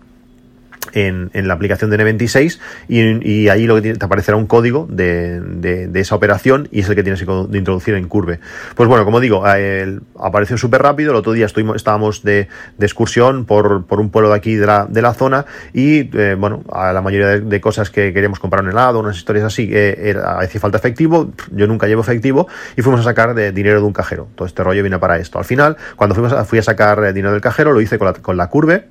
en, 0.95 1.31
la 1.49 1.55
aplicación 1.55 1.91
de 1.91 1.99
N26 1.99 2.59
y, 2.89 3.49
ahí 3.49 3.67
lo 3.67 3.81
que 3.81 3.95
te 3.95 4.05
aparecerá 4.05 4.37
un 4.37 4.47
código 4.47 4.87
de, 4.89 5.91
esa 5.95 6.15
operación 6.15 6.69
y 6.71 6.81
es 6.81 6.89
el 6.89 6.95
que 6.95 7.03
tienes 7.03 7.23
que 7.23 7.57
introducir 7.57 7.95
en 7.95 8.09
Curve. 8.09 8.41
Pues 8.75 8.89
bueno, 8.89 9.05
como 9.05 9.21
digo, 9.21 9.45
apareció 10.19 10.57
súper 10.57 10.83
rápido, 10.83 11.11
el 11.11 11.17
otro 11.17 11.33
día 11.33 11.47
estuvimos, 11.47 11.77
estábamos 11.77 12.23
de, 12.23 12.49
excursión 12.81 13.45
por, 13.45 13.85
un 13.89 14.11
pueblo 14.11 14.31
de 14.31 14.37
aquí 14.37 14.55
de 14.55 14.67
la, 14.67 15.15
zona 15.15 15.47
y 15.73 16.11
eh, 16.19 16.35
bueno, 16.39 16.65
a 16.73 16.93
la 16.93 17.01
mayoría 17.01 17.41
de, 17.41 17.61
cosas 17.61 17.91
que 17.91 18.13
queríamos 18.13 18.41
comprar 18.41 18.63
un 18.63 18.71
helado, 18.71 19.01
unas 19.01 19.17
historias 19.17 19.45
así, 19.45 19.71
eh, 19.73 20.17
hacía 20.25 20.61
falta 20.61 20.79
efectivo, 20.79 21.33
yo 21.53 21.67
nunca 21.67 21.87
llevo 21.87 22.03
efectivo 22.03 22.49
y 22.77 22.83
fuimos 22.83 23.01
a 23.01 23.05
sacar 23.05 23.35
de 23.35 23.53
dinero 23.53 23.81
de 23.81 23.87
un 23.87 23.93
cajero. 23.93 24.29
Todo 24.35 24.47
este 24.47 24.63
rollo 24.63 24.83
viene 24.83 24.99
para 24.99 25.19
esto. 25.19 25.39
Al 25.39 25.45
final, 25.45 25.77
cuando 25.97 26.15
fuimos 26.15 26.35
fui 26.47 26.59
a 26.59 26.63
sacar 26.63 27.03
eh, 27.05 27.13
dinero 27.13 27.33
del 27.33 27.41
cajero, 27.41 27.73
lo 27.73 27.81
hice 27.81 27.99
con 27.99 28.07
la, 28.07 28.13
con 28.15 28.37
la 28.37 28.49
Curve 28.49 28.89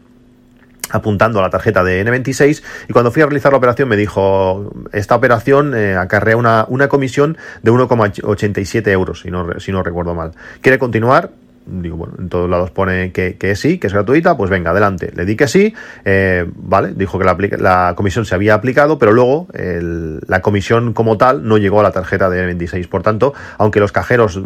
apuntando 0.89 1.39
a 1.39 1.41
la 1.41 1.49
tarjeta 1.49 1.83
de 1.83 2.05
N26 2.05 2.63
y 2.87 2.93
cuando 2.93 3.11
fui 3.11 3.21
a 3.21 3.25
realizar 3.25 3.51
la 3.51 3.57
operación 3.57 3.89
me 3.89 3.97
dijo 3.97 4.71
esta 4.91 5.15
operación 5.15 5.73
eh, 5.75 5.95
acarrea 5.95 6.37
una, 6.37 6.65
una 6.67 6.87
comisión 6.87 7.37
de 7.61 7.71
1,87 7.71 8.87
euros 8.89 9.21
si 9.21 9.31
no, 9.31 9.59
si 9.59 9.71
no 9.71 9.83
recuerdo 9.83 10.13
mal. 10.13 10.31
¿Quiere 10.61 10.77
continuar? 10.77 11.31
digo, 11.65 11.97
bueno, 11.97 12.15
en 12.19 12.29
todos 12.29 12.49
lados 12.49 12.71
pone 12.71 13.11
que, 13.11 13.37
que, 13.37 13.55
sí, 13.55 13.77
que 13.77 13.87
es 13.87 13.93
gratuita, 13.93 14.35
pues 14.35 14.49
venga, 14.49 14.71
adelante. 14.71 15.11
Le 15.15 15.25
di 15.25 15.35
que 15.35 15.47
sí, 15.47 15.73
eh, 16.05 16.45
vale, 16.55 16.93
dijo 16.93 17.17
que 17.17 17.25
la, 17.25 17.37
la, 17.57 17.93
comisión 17.95 18.25
se 18.25 18.35
había 18.35 18.53
aplicado, 18.53 18.99
pero 18.99 19.11
luego 19.13 19.47
la 19.53 20.41
comisión 20.41 20.93
como 20.93 21.17
tal 21.17 21.47
no 21.47 21.57
llegó 21.57 21.79
a 21.79 21.83
la 21.83 21.91
tarjeta 21.91 22.29
de 22.29 22.53
N26. 22.53 22.87
Por 22.87 23.03
tanto, 23.03 23.33
aunque 23.57 23.79
los 23.79 23.91
cajeros 23.91 24.39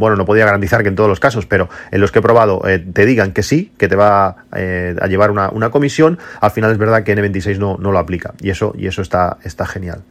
bueno, 0.00 0.16
no 0.16 0.24
podía 0.24 0.44
garantizar 0.44 0.82
que 0.82 0.88
en 0.88 0.96
todos 0.96 1.08
los 1.08 1.20
casos, 1.20 1.46
pero 1.46 1.68
en 1.90 2.00
los 2.00 2.10
que 2.10 2.18
he 2.18 2.22
probado 2.22 2.66
eh, 2.66 2.78
te 2.78 3.06
digan 3.06 3.32
que 3.32 3.42
sí, 3.42 3.70
que 3.78 3.86
te 3.86 3.94
va 3.94 4.46
eh, 4.56 4.96
a 5.00 5.06
llevar 5.06 5.30
una, 5.30 5.70
comisión, 5.70 6.18
al 6.40 6.50
final 6.50 6.72
es 6.72 6.78
verdad 6.78 7.04
que 7.04 7.16
N26 7.16 7.58
no, 7.58 7.76
no 7.78 7.92
lo 7.92 7.98
aplica. 7.98 8.34
Y 8.40 8.50
eso, 8.50 8.74
y 8.76 8.86
eso 8.86 9.02
está, 9.02 9.36
está 9.44 9.66
genial. 9.66 10.02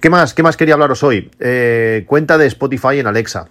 ¿Qué 0.00 0.08
más? 0.08 0.32
¿Qué 0.32 0.42
más 0.42 0.56
quería 0.56 0.74
hablaros 0.74 1.02
hoy? 1.02 1.30
Eh, 1.40 2.04
cuenta 2.06 2.38
de 2.38 2.46
Spotify 2.46 3.00
en 3.00 3.08
Alexa. 3.08 3.48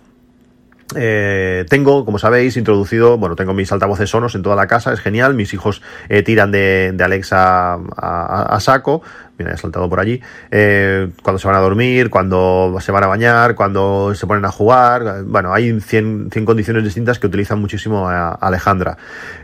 Tengo, 0.93 2.05
como 2.05 2.19
sabéis, 2.19 2.57
introducido, 2.57 3.17
bueno, 3.17 3.36
tengo 3.36 3.53
mis 3.53 3.71
altavoces 3.71 4.10
sonos 4.10 4.36
en 4.36 4.43
toda 4.43 4.55
la 4.55 4.67
casa, 4.67 4.93
es 4.93 5.00
genial, 5.00 5.33
mis 5.33 5.53
hijos 5.53 5.81
tiran 6.25 6.51
de, 6.51 6.95
Alexa 7.01 7.79
a, 7.98 8.57
saco, 8.60 9.01
mira, 9.38 9.53
he 9.53 9.57
saltado 9.57 9.89
por 9.89 10.00
allí, 10.00 10.21
eh, 10.51 11.10
cuando 11.24 11.39
se 11.39 11.48
van 11.48 11.57
a 11.57 11.60
dormir, 11.60 12.10
cuando 12.10 12.77
se 12.79 12.91
van 12.91 13.03
a 13.03 13.07
bañar, 13.07 13.55
cuando 13.55 14.13
se 14.15 14.27
ponen 14.27 14.45
a 14.45 14.51
jugar, 14.51 15.24
bueno, 15.25 15.53
hay 15.53 15.79
100, 15.79 16.29
100 16.31 16.45
condiciones 16.45 16.83
distintas 16.83 17.19
que 17.19 17.27
utilizan 17.27 17.60
muchísimo 17.60 18.07
a 18.07 18.31
Alejandra. 18.31 18.98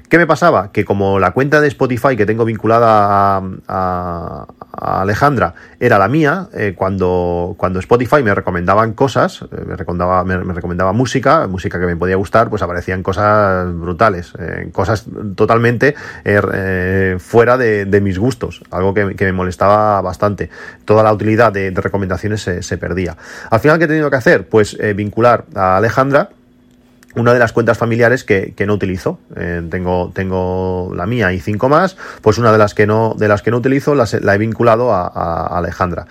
¿Qué 0.10 0.18
me 0.18 0.26
pasaba? 0.26 0.72
Que 0.72 0.86
como 0.86 1.20
la 1.20 1.32
cuenta 1.32 1.60
de 1.60 1.68
Spotify 1.68 2.16
que 2.16 2.26
tengo 2.26 2.46
vinculada 2.46 3.42
a, 3.68 4.48
Alejandra 4.78 5.56
era 5.80 5.98
la 5.98 6.08
mía, 6.08 6.50
eh, 6.54 6.74
cuando, 6.76 7.56
cuando 7.58 7.80
Spotify 7.80 8.22
me 8.24 8.34
recomendaban 8.34 8.94
cosas, 8.94 9.42
eh, 9.42 9.64
me, 9.66 9.76
recomendaba, 9.76 10.24
me, 10.24 10.38
recomendaba 10.54 10.94
música, 10.94 11.48
música 11.48 11.80
que 11.80 11.86
me 11.86 11.96
podía 11.96 12.16
gustar, 12.16 12.50
pues 12.50 12.62
aparecían 12.62 13.02
cosas 13.04 13.74
brutales, 13.74 14.34
eh, 14.40 14.70
cosas 14.72 15.06
totalmente 15.36 15.96
fuera 17.20 17.58
de, 17.58 18.02
mis 18.02 18.20
gustos, 18.20 18.62
algo 18.72 18.94
que, 18.94 19.16
me 19.18 19.34
molestaba 19.34 20.00
bastante. 20.02 20.50
Toda 20.86 21.04
la 21.04 21.12
utilidad 21.12 21.52
de, 21.52 21.72
recomendaciones 21.72 22.42
se, 22.42 22.62
se, 22.62 22.78
perdía. 22.78 23.18
Al 23.50 23.60
final, 23.60 23.78
¿qué 23.80 23.86
he 23.86 23.88
tenido 23.88 24.10
que 24.10 24.16
hacer? 24.16 24.48
Pues 24.48 24.78
vincular 24.96 25.46
a 25.56 25.78
Alejandra 25.78 26.30
una 27.18 27.34
de 27.34 27.40
las 27.40 27.52
cuentas 27.52 27.78
familiares 27.78 28.24
que, 28.24 28.54
que 28.56 28.66
no 28.66 28.74
utilizo. 28.74 29.20
Eh, 29.36 29.62
tengo, 29.70 30.12
tengo 30.14 30.92
la 30.96 31.06
mía 31.06 31.34
y 31.34 31.40
cinco 31.40 31.68
más, 31.70 31.98
pues 32.22 32.38
una 32.38 32.52
de 32.52 32.58
las 32.58 32.74
que 32.74 32.88
no, 32.88 33.16
de 33.18 33.28
las 33.28 33.42
que 33.42 33.52
no 33.52 33.58
utilizo 33.58 33.96
la 33.96 34.36
he 34.36 34.38
vinculado 34.38 34.94
a 34.94 35.58
Alejandra. 35.58 36.08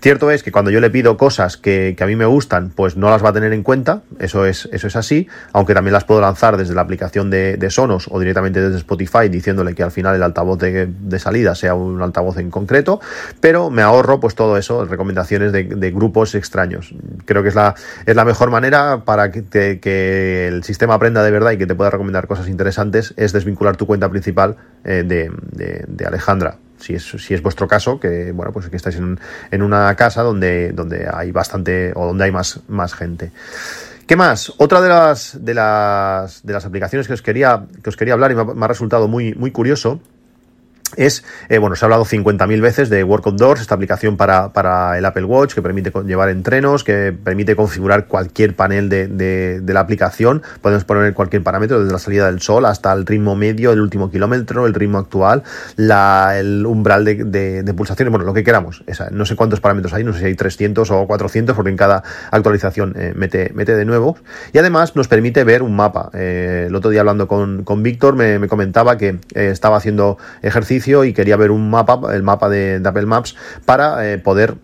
Cierto 0.00 0.30
es 0.30 0.42
que 0.42 0.52
cuando 0.52 0.70
yo 0.70 0.80
le 0.80 0.90
pido 0.90 1.16
cosas 1.16 1.56
que, 1.56 1.96
a 1.98 2.06
mí 2.06 2.16
me 2.16 2.26
gustan, 2.26 2.70
pues 2.70 2.96
no 2.96 3.08
las 3.08 3.24
va 3.24 3.30
a 3.30 3.32
tener 3.32 3.52
en 3.52 3.62
cuenta, 3.62 4.02
eso 4.18 4.44
es, 4.44 4.68
eso 4.70 4.86
es 4.86 4.94
así, 4.94 5.26
aunque 5.52 5.74
también 5.74 5.94
las 5.94 6.04
puedo 6.04 6.20
lanzar 6.20 6.56
desde 6.56 6.74
la 6.74 6.82
aplicación 6.82 7.30
de, 7.30 7.66
Sonos 7.70 8.06
o 8.10 8.20
directamente 8.20 8.60
desde 8.60 8.76
Spotify 8.76 9.28
diciéndole 9.28 9.74
que 9.74 9.82
al 9.82 9.90
final 9.90 10.14
el 10.14 10.22
altavoz 10.22 10.58
de, 10.58 11.18
salida 11.18 11.54
sea 11.54 11.74
un 11.74 12.00
altavoz 12.02 12.38
en 12.38 12.50
concreto, 12.50 13.00
pero 13.40 13.70
me 13.70 13.82
ahorro 13.82 14.20
pues 14.20 14.34
todo 14.34 14.56
eso, 14.56 14.84
recomendaciones 14.84 15.50
de, 15.52 15.90
grupos 15.90 16.34
extraños. 16.34 16.94
Creo 17.24 17.42
que 17.42 17.48
es 17.48 17.54
la, 17.54 17.74
es 18.04 18.14
la 18.14 18.24
mejor 18.24 18.50
manera 18.50 19.04
para 19.04 19.30
que, 19.30 19.80
que, 19.80 20.46
el 20.46 20.62
sistema 20.62 20.94
aprenda 20.94 21.22
de 21.22 21.30
verdad 21.30 21.52
y 21.52 21.58
que 21.58 21.66
te 21.66 21.74
pueda 21.74 21.90
recomendar 21.90 22.26
cosas 22.26 22.48
interesantes, 22.48 23.14
es 23.16 23.32
desvincular 23.32 23.76
tu 23.76 23.86
cuenta 23.86 24.10
principal 24.10 24.56
eh, 24.84 25.02
de 25.04 26.06
Alejandra 26.06 26.58
si 26.78 26.94
es, 26.94 27.04
si 27.04 27.34
es 27.34 27.42
vuestro 27.42 27.66
caso, 27.68 27.98
que 27.98 28.32
bueno, 28.32 28.52
pues 28.52 28.68
que 28.68 28.76
estáis 28.76 28.96
en, 28.96 29.18
en, 29.50 29.62
una 29.62 29.94
casa 29.94 30.22
donde, 30.22 30.72
donde 30.72 31.08
hay 31.12 31.32
bastante 31.32 31.92
o 31.94 32.06
donde 32.06 32.24
hay 32.24 32.32
más, 32.32 32.60
más 32.68 32.94
gente. 32.94 33.32
¿Qué 34.06 34.14
más? 34.14 34.52
Otra 34.58 34.80
de 34.80 34.88
las, 34.88 35.44
de 35.44 35.54
las, 35.54 36.46
de 36.46 36.52
las 36.52 36.64
aplicaciones 36.64 37.08
que 37.08 37.14
os 37.14 37.22
quería, 37.22 37.66
que 37.82 37.90
os 37.90 37.96
quería 37.96 38.14
hablar 38.14 38.30
y 38.30 38.34
me 38.36 38.42
ha, 38.42 38.44
me 38.44 38.64
ha 38.64 38.68
resultado 38.68 39.08
muy, 39.08 39.34
muy 39.34 39.50
curioso 39.50 40.00
es, 40.94 41.24
eh, 41.48 41.58
bueno, 41.58 41.74
se 41.74 41.84
ha 41.84 41.86
hablado 41.86 42.04
50.000 42.04 42.60
veces 42.60 42.88
de 42.88 43.02
Work 43.02 43.26
Outdoors, 43.26 43.60
esta 43.60 43.74
aplicación 43.74 44.16
para, 44.16 44.52
para, 44.52 44.96
el 44.96 45.04
Apple 45.04 45.24
Watch 45.24 45.54
que 45.54 45.62
permite 45.62 45.92
llevar 46.06 46.28
entrenos, 46.28 46.84
que 46.84 47.12
permite 47.12 47.56
configurar 47.56 48.06
cualquier 48.06 48.54
panel 48.54 48.88
de, 48.88 49.08
de, 49.08 49.74
la 49.74 49.80
aplicación. 49.80 50.42
Podemos 50.62 50.84
poner 50.84 51.12
cualquier 51.12 51.42
parámetro, 51.42 51.80
desde 51.80 51.92
la 51.92 51.98
salida 51.98 52.26
del 52.26 52.40
sol 52.40 52.64
hasta 52.66 52.92
el 52.92 53.04
ritmo 53.04 53.34
medio, 53.34 53.72
el 53.72 53.80
último 53.80 54.10
kilómetro, 54.10 54.66
el 54.66 54.74
ritmo 54.74 54.98
actual, 54.98 55.42
la, 55.76 56.38
el 56.38 56.64
umbral 56.64 57.04
de, 57.04 57.62
de, 57.62 57.74
pulsaciones, 57.74 58.10
bueno, 58.10 58.24
lo 58.24 58.32
que 58.32 58.44
queramos. 58.44 58.84
No 59.10 59.26
sé 59.26 59.34
cuántos 59.34 59.60
parámetros 59.60 59.92
hay, 59.92 60.04
no 60.04 60.12
sé 60.12 60.20
si 60.20 60.24
hay 60.26 60.34
300 60.34 60.90
o 60.90 61.06
400, 61.06 61.56
porque 61.56 61.70
en 61.70 61.76
cada 61.76 62.04
actualización 62.30 62.94
eh, 62.96 63.12
mete, 63.16 63.50
mete 63.54 63.74
de 63.74 63.84
nuevo. 63.84 64.16
Y 64.52 64.58
además 64.58 64.94
nos 64.94 65.08
permite 65.08 65.42
ver 65.44 65.62
un 65.62 65.74
mapa. 65.74 66.10
Eh, 66.14 66.66
el 66.68 66.74
otro 66.74 66.90
día 66.90 67.00
hablando 67.00 67.26
con, 67.26 67.64
con 67.64 67.82
Víctor 67.82 68.14
me, 68.14 68.38
me 68.38 68.48
comentaba 68.48 68.96
que 68.96 69.18
estaba 69.34 69.76
haciendo 69.76 70.16
ejercicio 70.42 70.75
y 71.04 71.12
quería 71.12 71.36
ver 71.36 71.50
un 71.50 71.70
mapa, 71.70 72.14
el 72.14 72.22
mapa 72.22 72.48
de, 72.48 72.80
Apple 72.84 73.06
Maps, 73.06 73.36
para 73.64 74.12
eh, 74.12 74.18
poder 74.18 74.56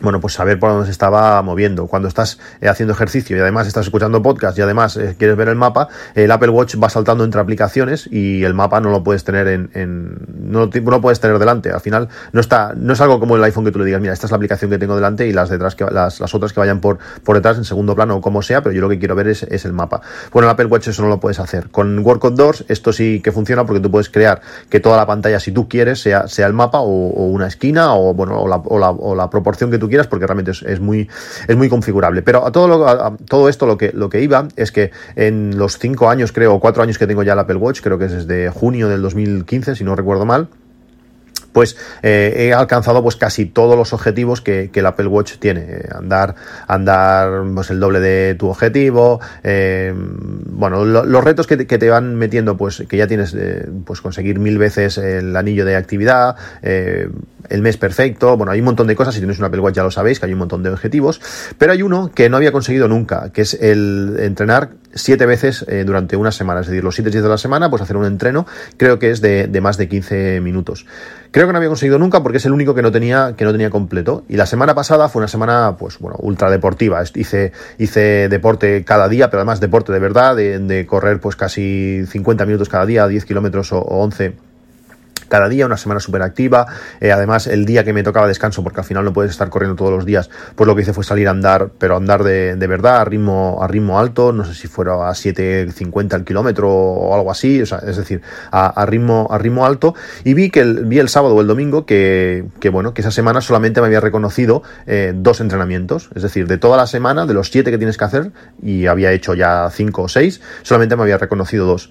bueno, 0.00 0.20
pues 0.20 0.34
saber 0.34 0.58
por 0.58 0.70
dónde 0.70 0.86
se 0.86 0.92
estaba 0.92 1.40
moviendo. 1.42 1.86
Cuando 1.86 2.08
estás 2.08 2.38
eh, 2.60 2.68
haciendo 2.68 2.92
ejercicio 2.92 3.36
y 3.36 3.40
además 3.40 3.66
estás 3.66 3.86
escuchando 3.86 4.22
podcast 4.22 4.56
y 4.58 4.62
además 4.62 4.96
eh, 4.96 5.16
quieres 5.18 5.36
ver 5.36 5.48
el 5.48 5.56
mapa, 5.56 5.88
el 6.14 6.30
Apple 6.30 6.50
Watch 6.50 6.76
va 6.82 6.88
saltando 6.88 7.24
entre 7.24 7.40
aplicaciones 7.40 8.08
y 8.10 8.44
el 8.44 8.54
mapa 8.54 8.80
no 8.80 8.90
lo 8.90 9.02
puedes 9.02 9.24
tener 9.24 9.48
en, 9.48 10.18
no, 10.38 10.66
lo 10.66 11.00
puedes 11.00 11.20
tener 11.20 11.38
delante. 11.38 11.70
Al 11.70 11.80
final 11.80 12.08
no 12.32 12.40
está, 12.40 12.74
no 12.76 12.92
es 12.92 13.00
algo 13.00 13.18
como 13.18 13.36
el 13.36 13.44
iPhone 13.44 13.64
que 13.64 13.72
tú 13.72 13.78
le 13.78 13.84
digas, 13.84 14.00
mira, 14.00 14.12
esta 14.12 14.26
es 14.26 14.30
la 14.30 14.36
aplicación 14.36 14.70
que 14.70 14.78
tengo 14.78 14.94
delante 14.94 15.26
y 15.26 15.32
las 15.32 15.48
detrás 15.48 15.74
que 15.74 15.84
las, 15.84 16.20
las 16.20 16.34
otras 16.34 16.52
que 16.52 16.60
vayan 16.60 16.80
por, 16.80 16.98
por 17.24 17.36
detrás 17.36 17.58
en 17.58 17.64
segundo 17.64 17.94
plano 17.94 18.16
o 18.16 18.20
como 18.20 18.42
sea, 18.42 18.62
pero 18.62 18.74
yo 18.74 18.80
lo 18.80 18.88
que 18.88 18.98
quiero 18.98 19.14
ver 19.14 19.28
es, 19.28 19.42
es 19.42 19.64
el 19.64 19.72
mapa. 19.72 20.00
Bueno, 20.32 20.48
el 20.48 20.52
Apple 20.52 20.66
Watch 20.66 20.88
eso 20.88 21.02
no 21.02 21.08
lo 21.08 21.18
puedes 21.18 21.40
hacer. 21.40 21.70
Con 21.70 21.98
Work 22.00 22.24
Outdoors 22.24 22.64
esto 22.68 22.92
sí 22.92 23.20
que 23.22 23.32
funciona 23.32 23.66
porque 23.66 23.80
tú 23.80 23.90
puedes 23.90 24.10
crear 24.10 24.40
que 24.68 24.80
toda 24.80 24.96
la 24.96 25.06
pantalla, 25.06 25.40
si 25.40 25.52
tú 25.52 25.68
quieres, 25.68 26.00
sea, 26.00 26.28
sea 26.28 26.46
el 26.46 26.52
mapa 26.52 26.80
o, 26.80 27.08
o 27.10 27.26
una 27.26 27.48
esquina 27.48 27.94
o 27.94 28.14
bueno, 28.14 28.40
o 28.40 28.48
la, 28.48 28.56
o 28.56 28.78
la, 28.78 28.90
o 28.90 29.14
la 29.14 29.28
proporción 29.30 29.70
que 29.70 29.78
tú 29.78 29.87
quieras 29.88 30.06
porque 30.06 30.26
realmente 30.26 30.52
es, 30.52 30.62
es, 30.62 30.80
muy, 30.80 31.08
es 31.46 31.56
muy 31.56 31.68
configurable. 31.68 32.22
Pero 32.22 32.46
a 32.46 32.52
todo, 32.52 32.68
lo, 32.68 32.88
a 32.88 33.16
todo 33.28 33.48
esto 33.48 33.66
lo 33.66 33.76
que, 33.76 33.92
lo 33.92 34.08
que 34.08 34.22
iba 34.22 34.48
es 34.56 34.72
que 34.72 34.90
en 35.16 35.56
los 35.58 35.78
cinco 35.78 36.08
años, 36.08 36.32
creo, 36.32 36.58
cuatro 36.60 36.82
años 36.82 36.98
que 36.98 37.06
tengo 37.06 37.22
ya 37.22 37.32
el 37.32 37.38
Apple 37.38 37.56
Watch, 37.56 37.80
creo 37.80 37.98
que 37.98 38.06
es 38.06 38.12
desde 38.12 38.50
junio 38.50 38.88
del 38.88 39.02
2015, 39.02 39.74
si 39.74 39.84
no 39.84 39.96
recuerdo 39.96 40.26
mal, 40.26 40.48
pues 41.58 41.76
eh, 42.04 42.34
he 42.36 42.52
alcanzado 42.52 43.02
pues 43.02 43.16
casi 43.16 43.44
todos 43.44 43.76
los 43.76 43.92
objetivos 43.92 44.40
que, 44.40 44.70
que 44.70 44.78
el 44.78 44.86
Apple 44.86 45.08
Watch 45.08 45.38
tiene. 45.38 45.62
Eh, 45.62 45.88
andar, 45.92 46.36
andar 46.68 47.42
pues 47.52 47.70
el 47.70 47.80
doble 47.80 47.98
de 47.98 48.36
tu 48.36 48.46
objetivo, 48.48 49.20
eh, 49.42 49.92
bueno, 49.92 50.84
lo, 50.84 51.04
los 51.04 51.24
retos 51.24 51.48
que 51.48 51.56
te, 51.56 51.90
van 51.90 52.14
metiendo, 52.14 52.56
pues 52.56 52.84
que 52.88 52.96
ya 52.96 53.08
tienes, 53.08 53.34
eh, 53.34 53.68
pues 53.84 54.00
conseguir 54.00 54.38
mil 54.38 54.56
veces 54.56 54.98
el 54.98 55.34
anillo 55.34 55.64
de 55.64 55.74
actividad, 55.74 56.36
el 56.62 57.62
mes 57.62 57.76
perfecto, 57.76 58.36
bueno, 58.36 58.52
hay 58.52 58.60
un 58.60 58.66
montón 58.66 58.86
de 58.86 58.94
cosas, 58.94 59.14
si 59.14 59.20
tienes 59.20 59.40
un 59.40 59.44
Apple 59.44 59.60
Watch 59.60 59.74
ya 59.74 59.82
lo 59.82 59.90
sabéis, 59.90 60.20
que 60.20 60.26
hay 60.26 60.32
un 60.32 60.38
montón 60.38 60.62
de 60.62 60.70
objetivos, 60.70 61.20
pero 61.58 61.72
hay 61.72 61.82
uno 61.82 62.12
que 62.14 62.28
no 62.28 62.36
había 62.36 62.52
conseguido 62.52 62.86
nunca, 62.86 63.32
que 63.32 63.42
es 63.42 63.54
el 63.54 64.16
entrenar 64.20 64.70
siete 64.94 65.26
veces 65.26 65.66
durante 65.84 66.16
una 66.16 66.32
semana, 66.32 66.60
es 66.60 66.68
decir, 66.68 66.84
los 66.84 66.94
siete 66.94 67.10
días 67.10 67.22
de 67.22 67.28
la 67.28 67.38
semana, 67.38 67.68
pues 67.70 67.82
hacer 67.82 67.96
un 67.96 68.04
entreno, 68.04 68.46
creo 68.76 68.98
que 68.98 69.10
es 69.10 69.20
de, 69.20 69.48
de, 69.48 69.60
más 69.60 69.76
de 69.76 69.88
15 69.88 70.40
minutos. 70.40 70.86
Creo 71.30 71.46
que 71.46 71.52
no 71.52 71.58
había 71.58 71.68
conseguido 71.68 71.98
nunca 71.98 72.22
porque 72.22 72.38
es 72.38 72.46
el 72.46 72.52
único 72.52 72.74
que 72.74 72.82
no 72.82 72.90
tenía, 72.90 73.34
que 73.36 73.44
no 73.44 73.52
tenía 73.52 73.70
completo. 73.70 74.24
Y 74.28 74.36
la 74.36 74.46
semana 74.46 74.74
pasada 74.74 75.08
fue 75.08 75.20
una 75.20 75.28
semana, 75.28 75.76
pues 75.78 75.98
bueno, 75.98 76.16
ultra 76.20 76.50
deportiva. 76.50 77.02
Hice, 77.14 77.52
hice 77.78 78.28
deporte 78.28 78.84
cada 78.84 79.08
día, 79.08 79.30
pero 79.30 79.40
además 79.40 79.60
deporte 79.60 79.92
de 79.92 79.98
verdad, 79.98 80.36
de, 80.36 80.58
de 80.58 80.86
correr 80.86 81.20
pues 81.20 81.36
casi 81.36 82.04
50 82.06 82.46
minutos 82.46 82.68
cada 82.68 82.86
día, 82.86 83.06
10 83.06 83.24
kilómetros 83.24 83.72
o, 83.72 83.78
o 83.78 84.02
11 84.04 84.47
cada 85.28 85.48
día, 85.48 85.66
una 85.66 85.76
semana 85.76 86.00
súper 86.00 86.22
activa. 86.22 86.66
Eh, 87.00 87.12
además, 87.12 87.46
el 87.46 87.64
día 87.64 87.84
que 87.84 87.92
me 87.92 88.02
tocaba 88.02 88.26
descanso, 88.26 88.62
porque 88.62 88.80
al 88.80 88.86
final 88.86 89.04
no 89.04 89.12
puedes 89.12 89.30
estar 89.30 89.48
corriendo 89.48 89.76
todos 89.76 89.92
los 89.92 90.04
días, 90.04 90.30
pues 90.54 90.66
lo 90.66 90.74
que 90.74 90.82
hice 90.82 90.92
fue 90.92 91.04
salir 91.04 91.28
a 91.28 91.30
andar, 91.30 91.70
pero 91.78 91.96
andar 91.96 92.24
de, 92.24 92.56
de 92.56 92.66
verdad, 92.66 93.00
a 93.00 93.04
ritmo, 93.04 93.58
a 93.62 93.68
ritmo 93.68 93.98
alto, 93.98 94.32
no 94.32 94.44
sé 94.44 94.54
si 94.54 94.68
fuera 94.68 95.08
a 95.08 95.12
7.50 95.12 96.14
el 96.14 96.24
kilómetro 96.24 96.70
o 96.70 97.14
algo 97.14 97.30
así, 97.30 97.62
o 97.62 97.66
sea, 97.66 97.78
es 97.78 97.96
decir, 97.96 98.22
a, 98.50 98.84
ritmo, 98.86 99.28
a 99.30 99.38
ritmo 99.38 99.66
alto. 99.66 99.94
Y 100.24 100.34
vi 100.34 100.50
que 100.50 100.60
el, 100.60 100.84
vi 100.86 100.98
el 100.98 101.08
sábado 101.08 101.34
o 101.34 101.40
el 101.40 101.46
domingo 101.46 101.86
que, 101.86 102.46
que 102.60 102.70
bueno, 102.70 102.94
que 102.94 103.02
esa 103.02 103.10
semana 103.10 103.40
solamente 103.40 103.80
me 103.80 103.86
había 103.86 104.00
reconocido 104.00 104.62
eh, 104.86 105.12
dos 105.14 105.40
entrenamientos, 105.40 106.10
es 106.14 106.22
decir, 106.22 106.46
de 106.46 106.58
toda 106.58 106.76
la 106.76 106.86
semana, 106.86 107.26
de 107.26 107.34
los 107.34 107.50
siete 107.50 107.70
que 107.70 107.78
tienes 107.78 107.96
que 107.96 108.04
hacer, 108.04 108.32
y 108.62 108.86
había 108.86 109.12
hecho 109.12 109.34
ya 109.34 109.68
cinco 109.70 110.02
o 110.02 110.08
seis, 110.08 110.40
solamente 110.62 110.96
me 110.96 111.02
había 111.02 111.18
reconocido 111.18 111.66
dos. 111.66 111.90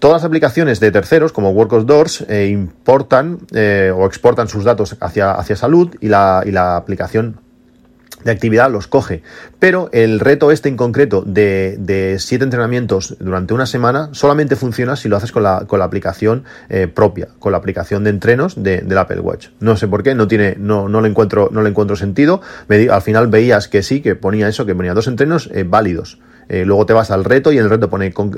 Todas 0.00 0.22
las 0.22 0.24
aplicaciones 0.24 0.80
de 0.80 0.90
terceros, 0.90 1.30
como 1.30 1.50
Workos 1.50 2.24
eh, 2.26 2.48
importan 2.50 3.40
eh, 3.52 3.92
o 3.94 4.06
exportan 4.06 4.48
sus 4.48 4.64
datos 4.64 4.96
hacia, 4.98 5.32
hacia 5.32 5.56
salud 5.56 5.94
y 6.00 6.08
la, 6.08 6.42
y 6.46 6.52
la 6.52 6.76
aplicación 6.76 7.38
de 8.24 8.30
actividad 8.30 8.70
los 8.70 8.86
coge. 8.86 9.22
Pero 9.58 9.90
el 9.92 10.18
reto 10.18 10.52
este 10.52 10.70
en 10.70 10.78
concreto 10.78 11.22
de, 11.26 11.76
de, 11.78 12.18
siete 12.18 12.44
entrenamientos 12.44 13.14
durante 13.20 13.52
una 13.52 13.66
semana 13.66 14.08
solamente 14.12 14.56
funciona 14.56 14.96
si 14.96 15.10
lo 15.10 15.18
haces 15.18 15.32
con 15.32 15.42
la, 15.42 15.66
con 15.66 15.78
la 15.78 15.84
aplicación 15.84 16.44
eh, 16.70 16.86
propia, 16.86 17.28
con 17.38 17.52
la 17.52 17.58
aplicación 17.58 18.02
de 18.02 18.08
entrenos 18.08 18.62
de, 18.62 18.78
del 18.78 18.96
Apple 18.96 19.20
Watch. 19.20 19.48
No 19.60 19.76
sé 19.76 19.86
por 19.86 20.02
qué, 20.02 20.14
no 20.14 20.26
tiene, 20.26 20.56
no, 20.58 20.88
no 20.88 21.02
le 21.02 21.10
encuentro, 21.10 21.50
no 21.52 21.60
le 21.60 21.68
encuentro 21.68 21.94
sentido. 21.94 22.40
Al 22.70 23.02
final 23.02 23.28
veías 23.28 23.68
que 23.68 23.82
sí, 23.82 24.00
que 24.00 24.14
ponía 24.14 24.48
eso, 24.48 24.64
que 24.64 24.74
ponía 24.74 24.94
dos 24.94 25.08
entrenos 25.08 25.50
válidos. 25.66 26.20
Luego 26.48 26.84
te 26.84 26.92
vas 26.92 27.12
al 27.12 27.22
reto 27.22 27.52
y 27.52 27.58
en 27.58 27.64
el 27.64 27.70
reto 27.70 27.88
pone 27.88 28.12
con, 28.12 28.36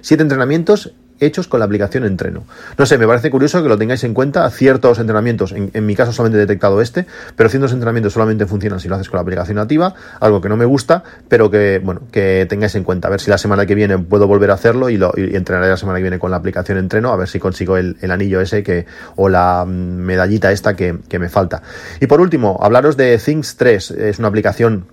siete 0.00 0.22
entrenamientos 0.22 0.94
hechos 1.24 1.48
con 1.48 1.60
la 1.60 1.66
aplicación 1.66 2.04
Entreno. 2.04 2.44
No 2.78 2.86
sé, 2.86 2.98
me 2.98 3.06
parece 3.06 3.30
curioso 3.30 3.62
que 3.62 3.68
lo 3.68 3.78
tengáis 3.78 4.04
en 4.04 4.14
cuenta. 4.14 4.48
Ciertos 4.50 4.98
entrenamientos, 4.98 5.52
en, 5.52 5.86
mi 5.86 5.94
caso 5.94 6.12
solamente 6.12 6.38
he 6.38 6.40
detectado 6.40 6.80
este, 6.80 7.06
pero 7.36 7.48
ciertos 7.48 7.72
entrenamientos 7.72 8.12
solamente 8.12 8.46
funcionan 8.46 8.80
si 8.80 8.88
lo 8.88 8.96
haces 8.96 9.08
con 9.08 9.18
la 9.18 9.22
aplicación 9.22 9.56
nativa, 9.56 9.94
algo 10.20 10.40
que 10.40 10.48
no 10.48 10.56
me 10.56 10.64
gusta, 10.64 11.02
pero 11.28 11.50
que, 11.50 11.80
bueno, 11.82 12.02
que 12.10 12.46
tengáis 12.48 12.74
en 12.74 12.84
cuenta. 12.84 13.08
A 13.08 13.10
ver 13.10 13.20
si 13.20 13.30
la 13.30 13.38
semana 13.38 13.66
que 13.66 13.74
viene 13.74 13.98
puedo 13.98 14.26
volver 14.26 14.50
a 14.50 14.54
hacerlo 14.54 14.88
y, 14.88 14.96
lo, 14.96 15.12
entrenaré 15.16 15.68
la 15.68 15.76
semana 15.76 15.98
que 15.98 16.02
viene 16.02 16.18
con 16.18 16.30
la 16.30 16.36
aplicación 16.36 16.78
Entreno, 16.78 17.12
a 17.12 17.16
ver 17.16 17.28
si 17.28 17.38
consigo 17.38 17.76
el, 17.76 17.96
anillo 18.10 18.40
ese 18.40 18.62
que, 18.62 18.86
o 19.16 19.28
la 19.28 19.64
medallita 19.66 20.52
esta 20.52 20.74
que 20.74 21.18
me 21.18 21.28
falta. 21.28 21.62
Y 22.00 22.06
por 22.06 22.20
último, 22.20 22.58
hablaros 22.60 22.96
de 22.96 23.18
Things 23.18 23.56
3. 23.56 23.90
Es 23.92 24.18
una 24.18 24.28
aplicación 24.28 24.86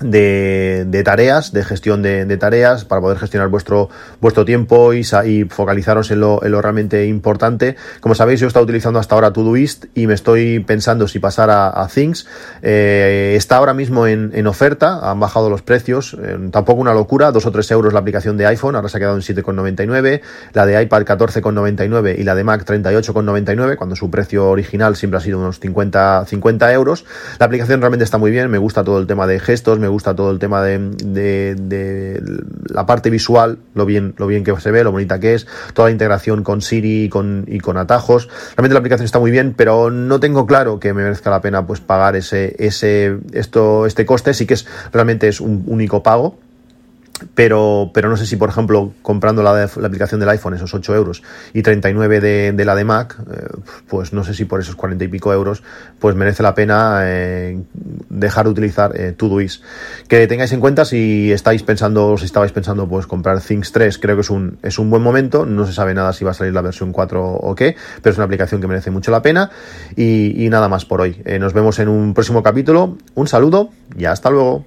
de, 0.00 1.02
tareas, 1.04 1.52
de 1.52 1.64
gestión 1.64 2.02
de, 2.02 2.36
tareas, 2.36 2.84
para 2.84 3.00
poder 3.00 3.18
gestionar 3.18 3.48
vuestro, 3.48 3.88
vuestro 4.20 4.44
tiempo 4.44 4.92
y, 4.92 5.04
focalizaros 5.48 6.10
en 6.10 6.20
lo, 6.20 6.44
en 6.44 6.52
lo, 6.52 6.62
realmente 6.62 7.06
importante. 7.06 7.76
Como 8.00 8.14
sabéis, 8.14 8.40
yo 8.40 8.46
he 8.46 8.48
estado 8.48 8.64
utilizando 8.64 8.98
hasta 8.98 9.14
ahora 9.14 9.32
Todoist 9.32 9.86
y 9.94 10.06
me 10.06 10.14
estoy 10.14 10.60
pensando 10.60 11.08
si 11.08 11.18
pasar 11.18 11.50
a, 11.50 11.88
Things. 11.92 12.26
Eh, 12.62 13.34
está 13.36 13.56
ahora 13.56 13.74
mismo 13.74 14.06
en, 14.06 14.46
oferta, 14.46 15.10
han 15.10 15.18
bajado 15.18 15.48
los 15.50 15.62
precios, 15.62 16.16
eh, 16.22 16.38
tampoco 16.50 16.80
una 16.80 16.94
locura, 16.94 17.32
dos 17.32 17.46
o 17.46 17.52
tres 17.52 17.70
euros 17.70 17.92
la 17.92 18.00
aplicación 18.00 18.36
de 18.36 18.46
iPhone, 18.46 18.76
ahora 18.76 18.88
se 18.88 18.96
ha 18.96 19.00
quedado 19.00 19.16
en 19.16 19.22
7,99, 19.22 20.20
la 20.52 20.66
de 20.66 20.82
iPad 20.82 21.02
14,99 21.02 22.16
y 22.18 22.22
la 22.22 22.34
de 22.34 22.44
Mac 22.44 22.64
38,99, 22.64 23.76
cuando 23.76 23.96
su 23.96 24.10
precio 24.10 24.50
original 24.50 24.96
siempre 24.96 25.18
ha 25.18 25.20
sido 25.20 25.38
unos 25.38 25.58
50, 25.60 26.26
50 26.26 26.72
euros. 26.72 27.04
La 27.38 27.46
aplicación 27.46 27.80
realmente 27.80 28.04
está 28.04 28.18
muy 28.18 28.30
bien, 28.30 28.50
me 28.50 28.58
gusta 28.58 28.84
todo 28.84 28.98
el 28.98 29.06
tema 29.06 29.26
de 29.26 29.40
gestos, 29.40 29.78
me 29.86 29.90
gusta 29.90 30.16
todo 30.16 30.32
el 30.32 30.40
tema 30.40 30.64
de, 30.64 30.78
de, 30.98 32.20
la 32.68 32.86
parte 32.86 33.08
visual, 33.08 33.58
lo 33.74 33.86
bien, 33.86 34.14
lo 34.18 34.26
bien 34.26 34.42
que 34.42 34.58
se 34.60 34.72
ve, 34.72 34.82
lo 34.82 34.90
bonita 34.90 35.20
que 35.20 35.34
es, 35.34 35.46
toda 35.74 35.86
la 35.86 35.92
integración 35.92 36.42
con 36.42 36.60
Siri 36.60 37.04
y 37.04 37.08
con, 37.08 37.44
y 37.46 37.60
con 37.60 37.76
atajos. 37.76 38.28
Realmente 38.56 38.74
la 38.74 38.80
aplicación 38.80 39.04
está 39.04 39.20
muy 39.20 39.30
bien, 39.30 39.54
pero 39.56 39.92
no 39.92 40.18
tengo 40.18 40.44
claro 40.44 40.80
que 40.80 40.92
me 40.92 41.04
merezca 41.04 41.30
la 41.30 41.40
pena 41.40 41.68
pues 41.68 41.78
pagar 41.78 42.16
ese, 42.16 42.56
ese, 42.58 43.18
esto, 43.32 43.86
este 43.86 44.04
coste. 44.04 44.34
Sí 44.34 44.44
que 44.44 44.54
es, 44.54 44.66
realmente 44.92 45.28
es 45.28 45.40
un 45.40 45.62
único 45.68 46.02
pago 46.02 46.36
pero, 47.34 47.90
pero 47.94 48.08
no 48.08 48.16
sé 48.16 48.26
si, 48.26 48.36
por 48.36 48.48
ejemplo, 48.48 48.92
comprando 49.02 49.42
la, 49.42 49.64
aplicación 49.64 50.20
del 50.20 50.28
iPhone, 50.28 50.54
esos 50.54 50.74
8 50.74 50.94
euros, 50.94 51.22
y 51.52 51.62
39 51.62 52.20
de, 52.20 52.52
de 52.52 52.64
la 52.64 52.74
de 52.74 52.84
Mac, 52.84 53.16
eh, 53.30 53.48
pues 53.88 54.12
no 54.12 54.24
sé 54.24 54.34
si 54.34 54.44
por 54.44 54.60
esos 54.60 54.76
40 54.76 55.04
y 55.04 55.08
pico 55.08 55.32
euros, 55.32 55.62
pues 55.98 56.14
merece 56.14 56.42
la 56.42 56.54
pena 56.54 57.00
eh, 57.04 57.62
dejar 58.08 58.44
de 58.44 58.50
utilizar 58.50 58.98
eh, 58.98 59.12
Todoist. 59.12 59.62
Que 60.08 60.26
tengáis 60.26 60.52
en 60.52 60.60
cuenta 60.60 60.84
si 60.84 61.32
estáis 61.32 61.62
pensando, 61.62 62.16
si 62.18 62.26
estabais 62.26 62.52
pensando, 62.52 62.88
pues 62.88 63.06
comprar 63.06 63.40
Things 63.40 63.72
3, 63.72 63.98
creo 63.98 64.16
que 64.16 64.22
es 64.22 64.30
un, 64.30 64.58
es 64.62 64.78
un 64.78 64.90
buen 64.90 65.02
momento, 65.02 65.46
no 65.46 65.66
se 65.66 65.72
sabe 65.72 65.94
nada 65.94 66.12
si 66.12 66.24
va 66.24 66.32
a 66.32 66.34
salir 66.34 66.52
la 66.52 66.62
versión 66.62 66.92
4 66.92 67.24
o 67.24 67.54
qué, 67.54 67.76
pero 68.02 68.12
es 68.12 68.18
una 68.18 68.24
aplicación 68.24 68.60
que 68.60 68.66
merece 68.66 68.90
mucho 68.90 69.10
la 69.10 69.22
pena, 69.22 69.50
y, 69.96 70.44
y 70.44 70.48
nada 70.50 70.68
más 70.68 70.84
por 70.84 71.00
hoy. 71.00 71.22
Eh, 71.24 71.38
nos 71.38 71.52
vemos 71.52 71.78
en 71.78 71.88
un 71.88 72.14
próximo 72.14 72.42
capítulo, 72.42 72.96
un 73.14 73.26
saludo 73.26 73.70
y 73.96 74.04
hasta 74.04 74.30
luego. 74.30 74.64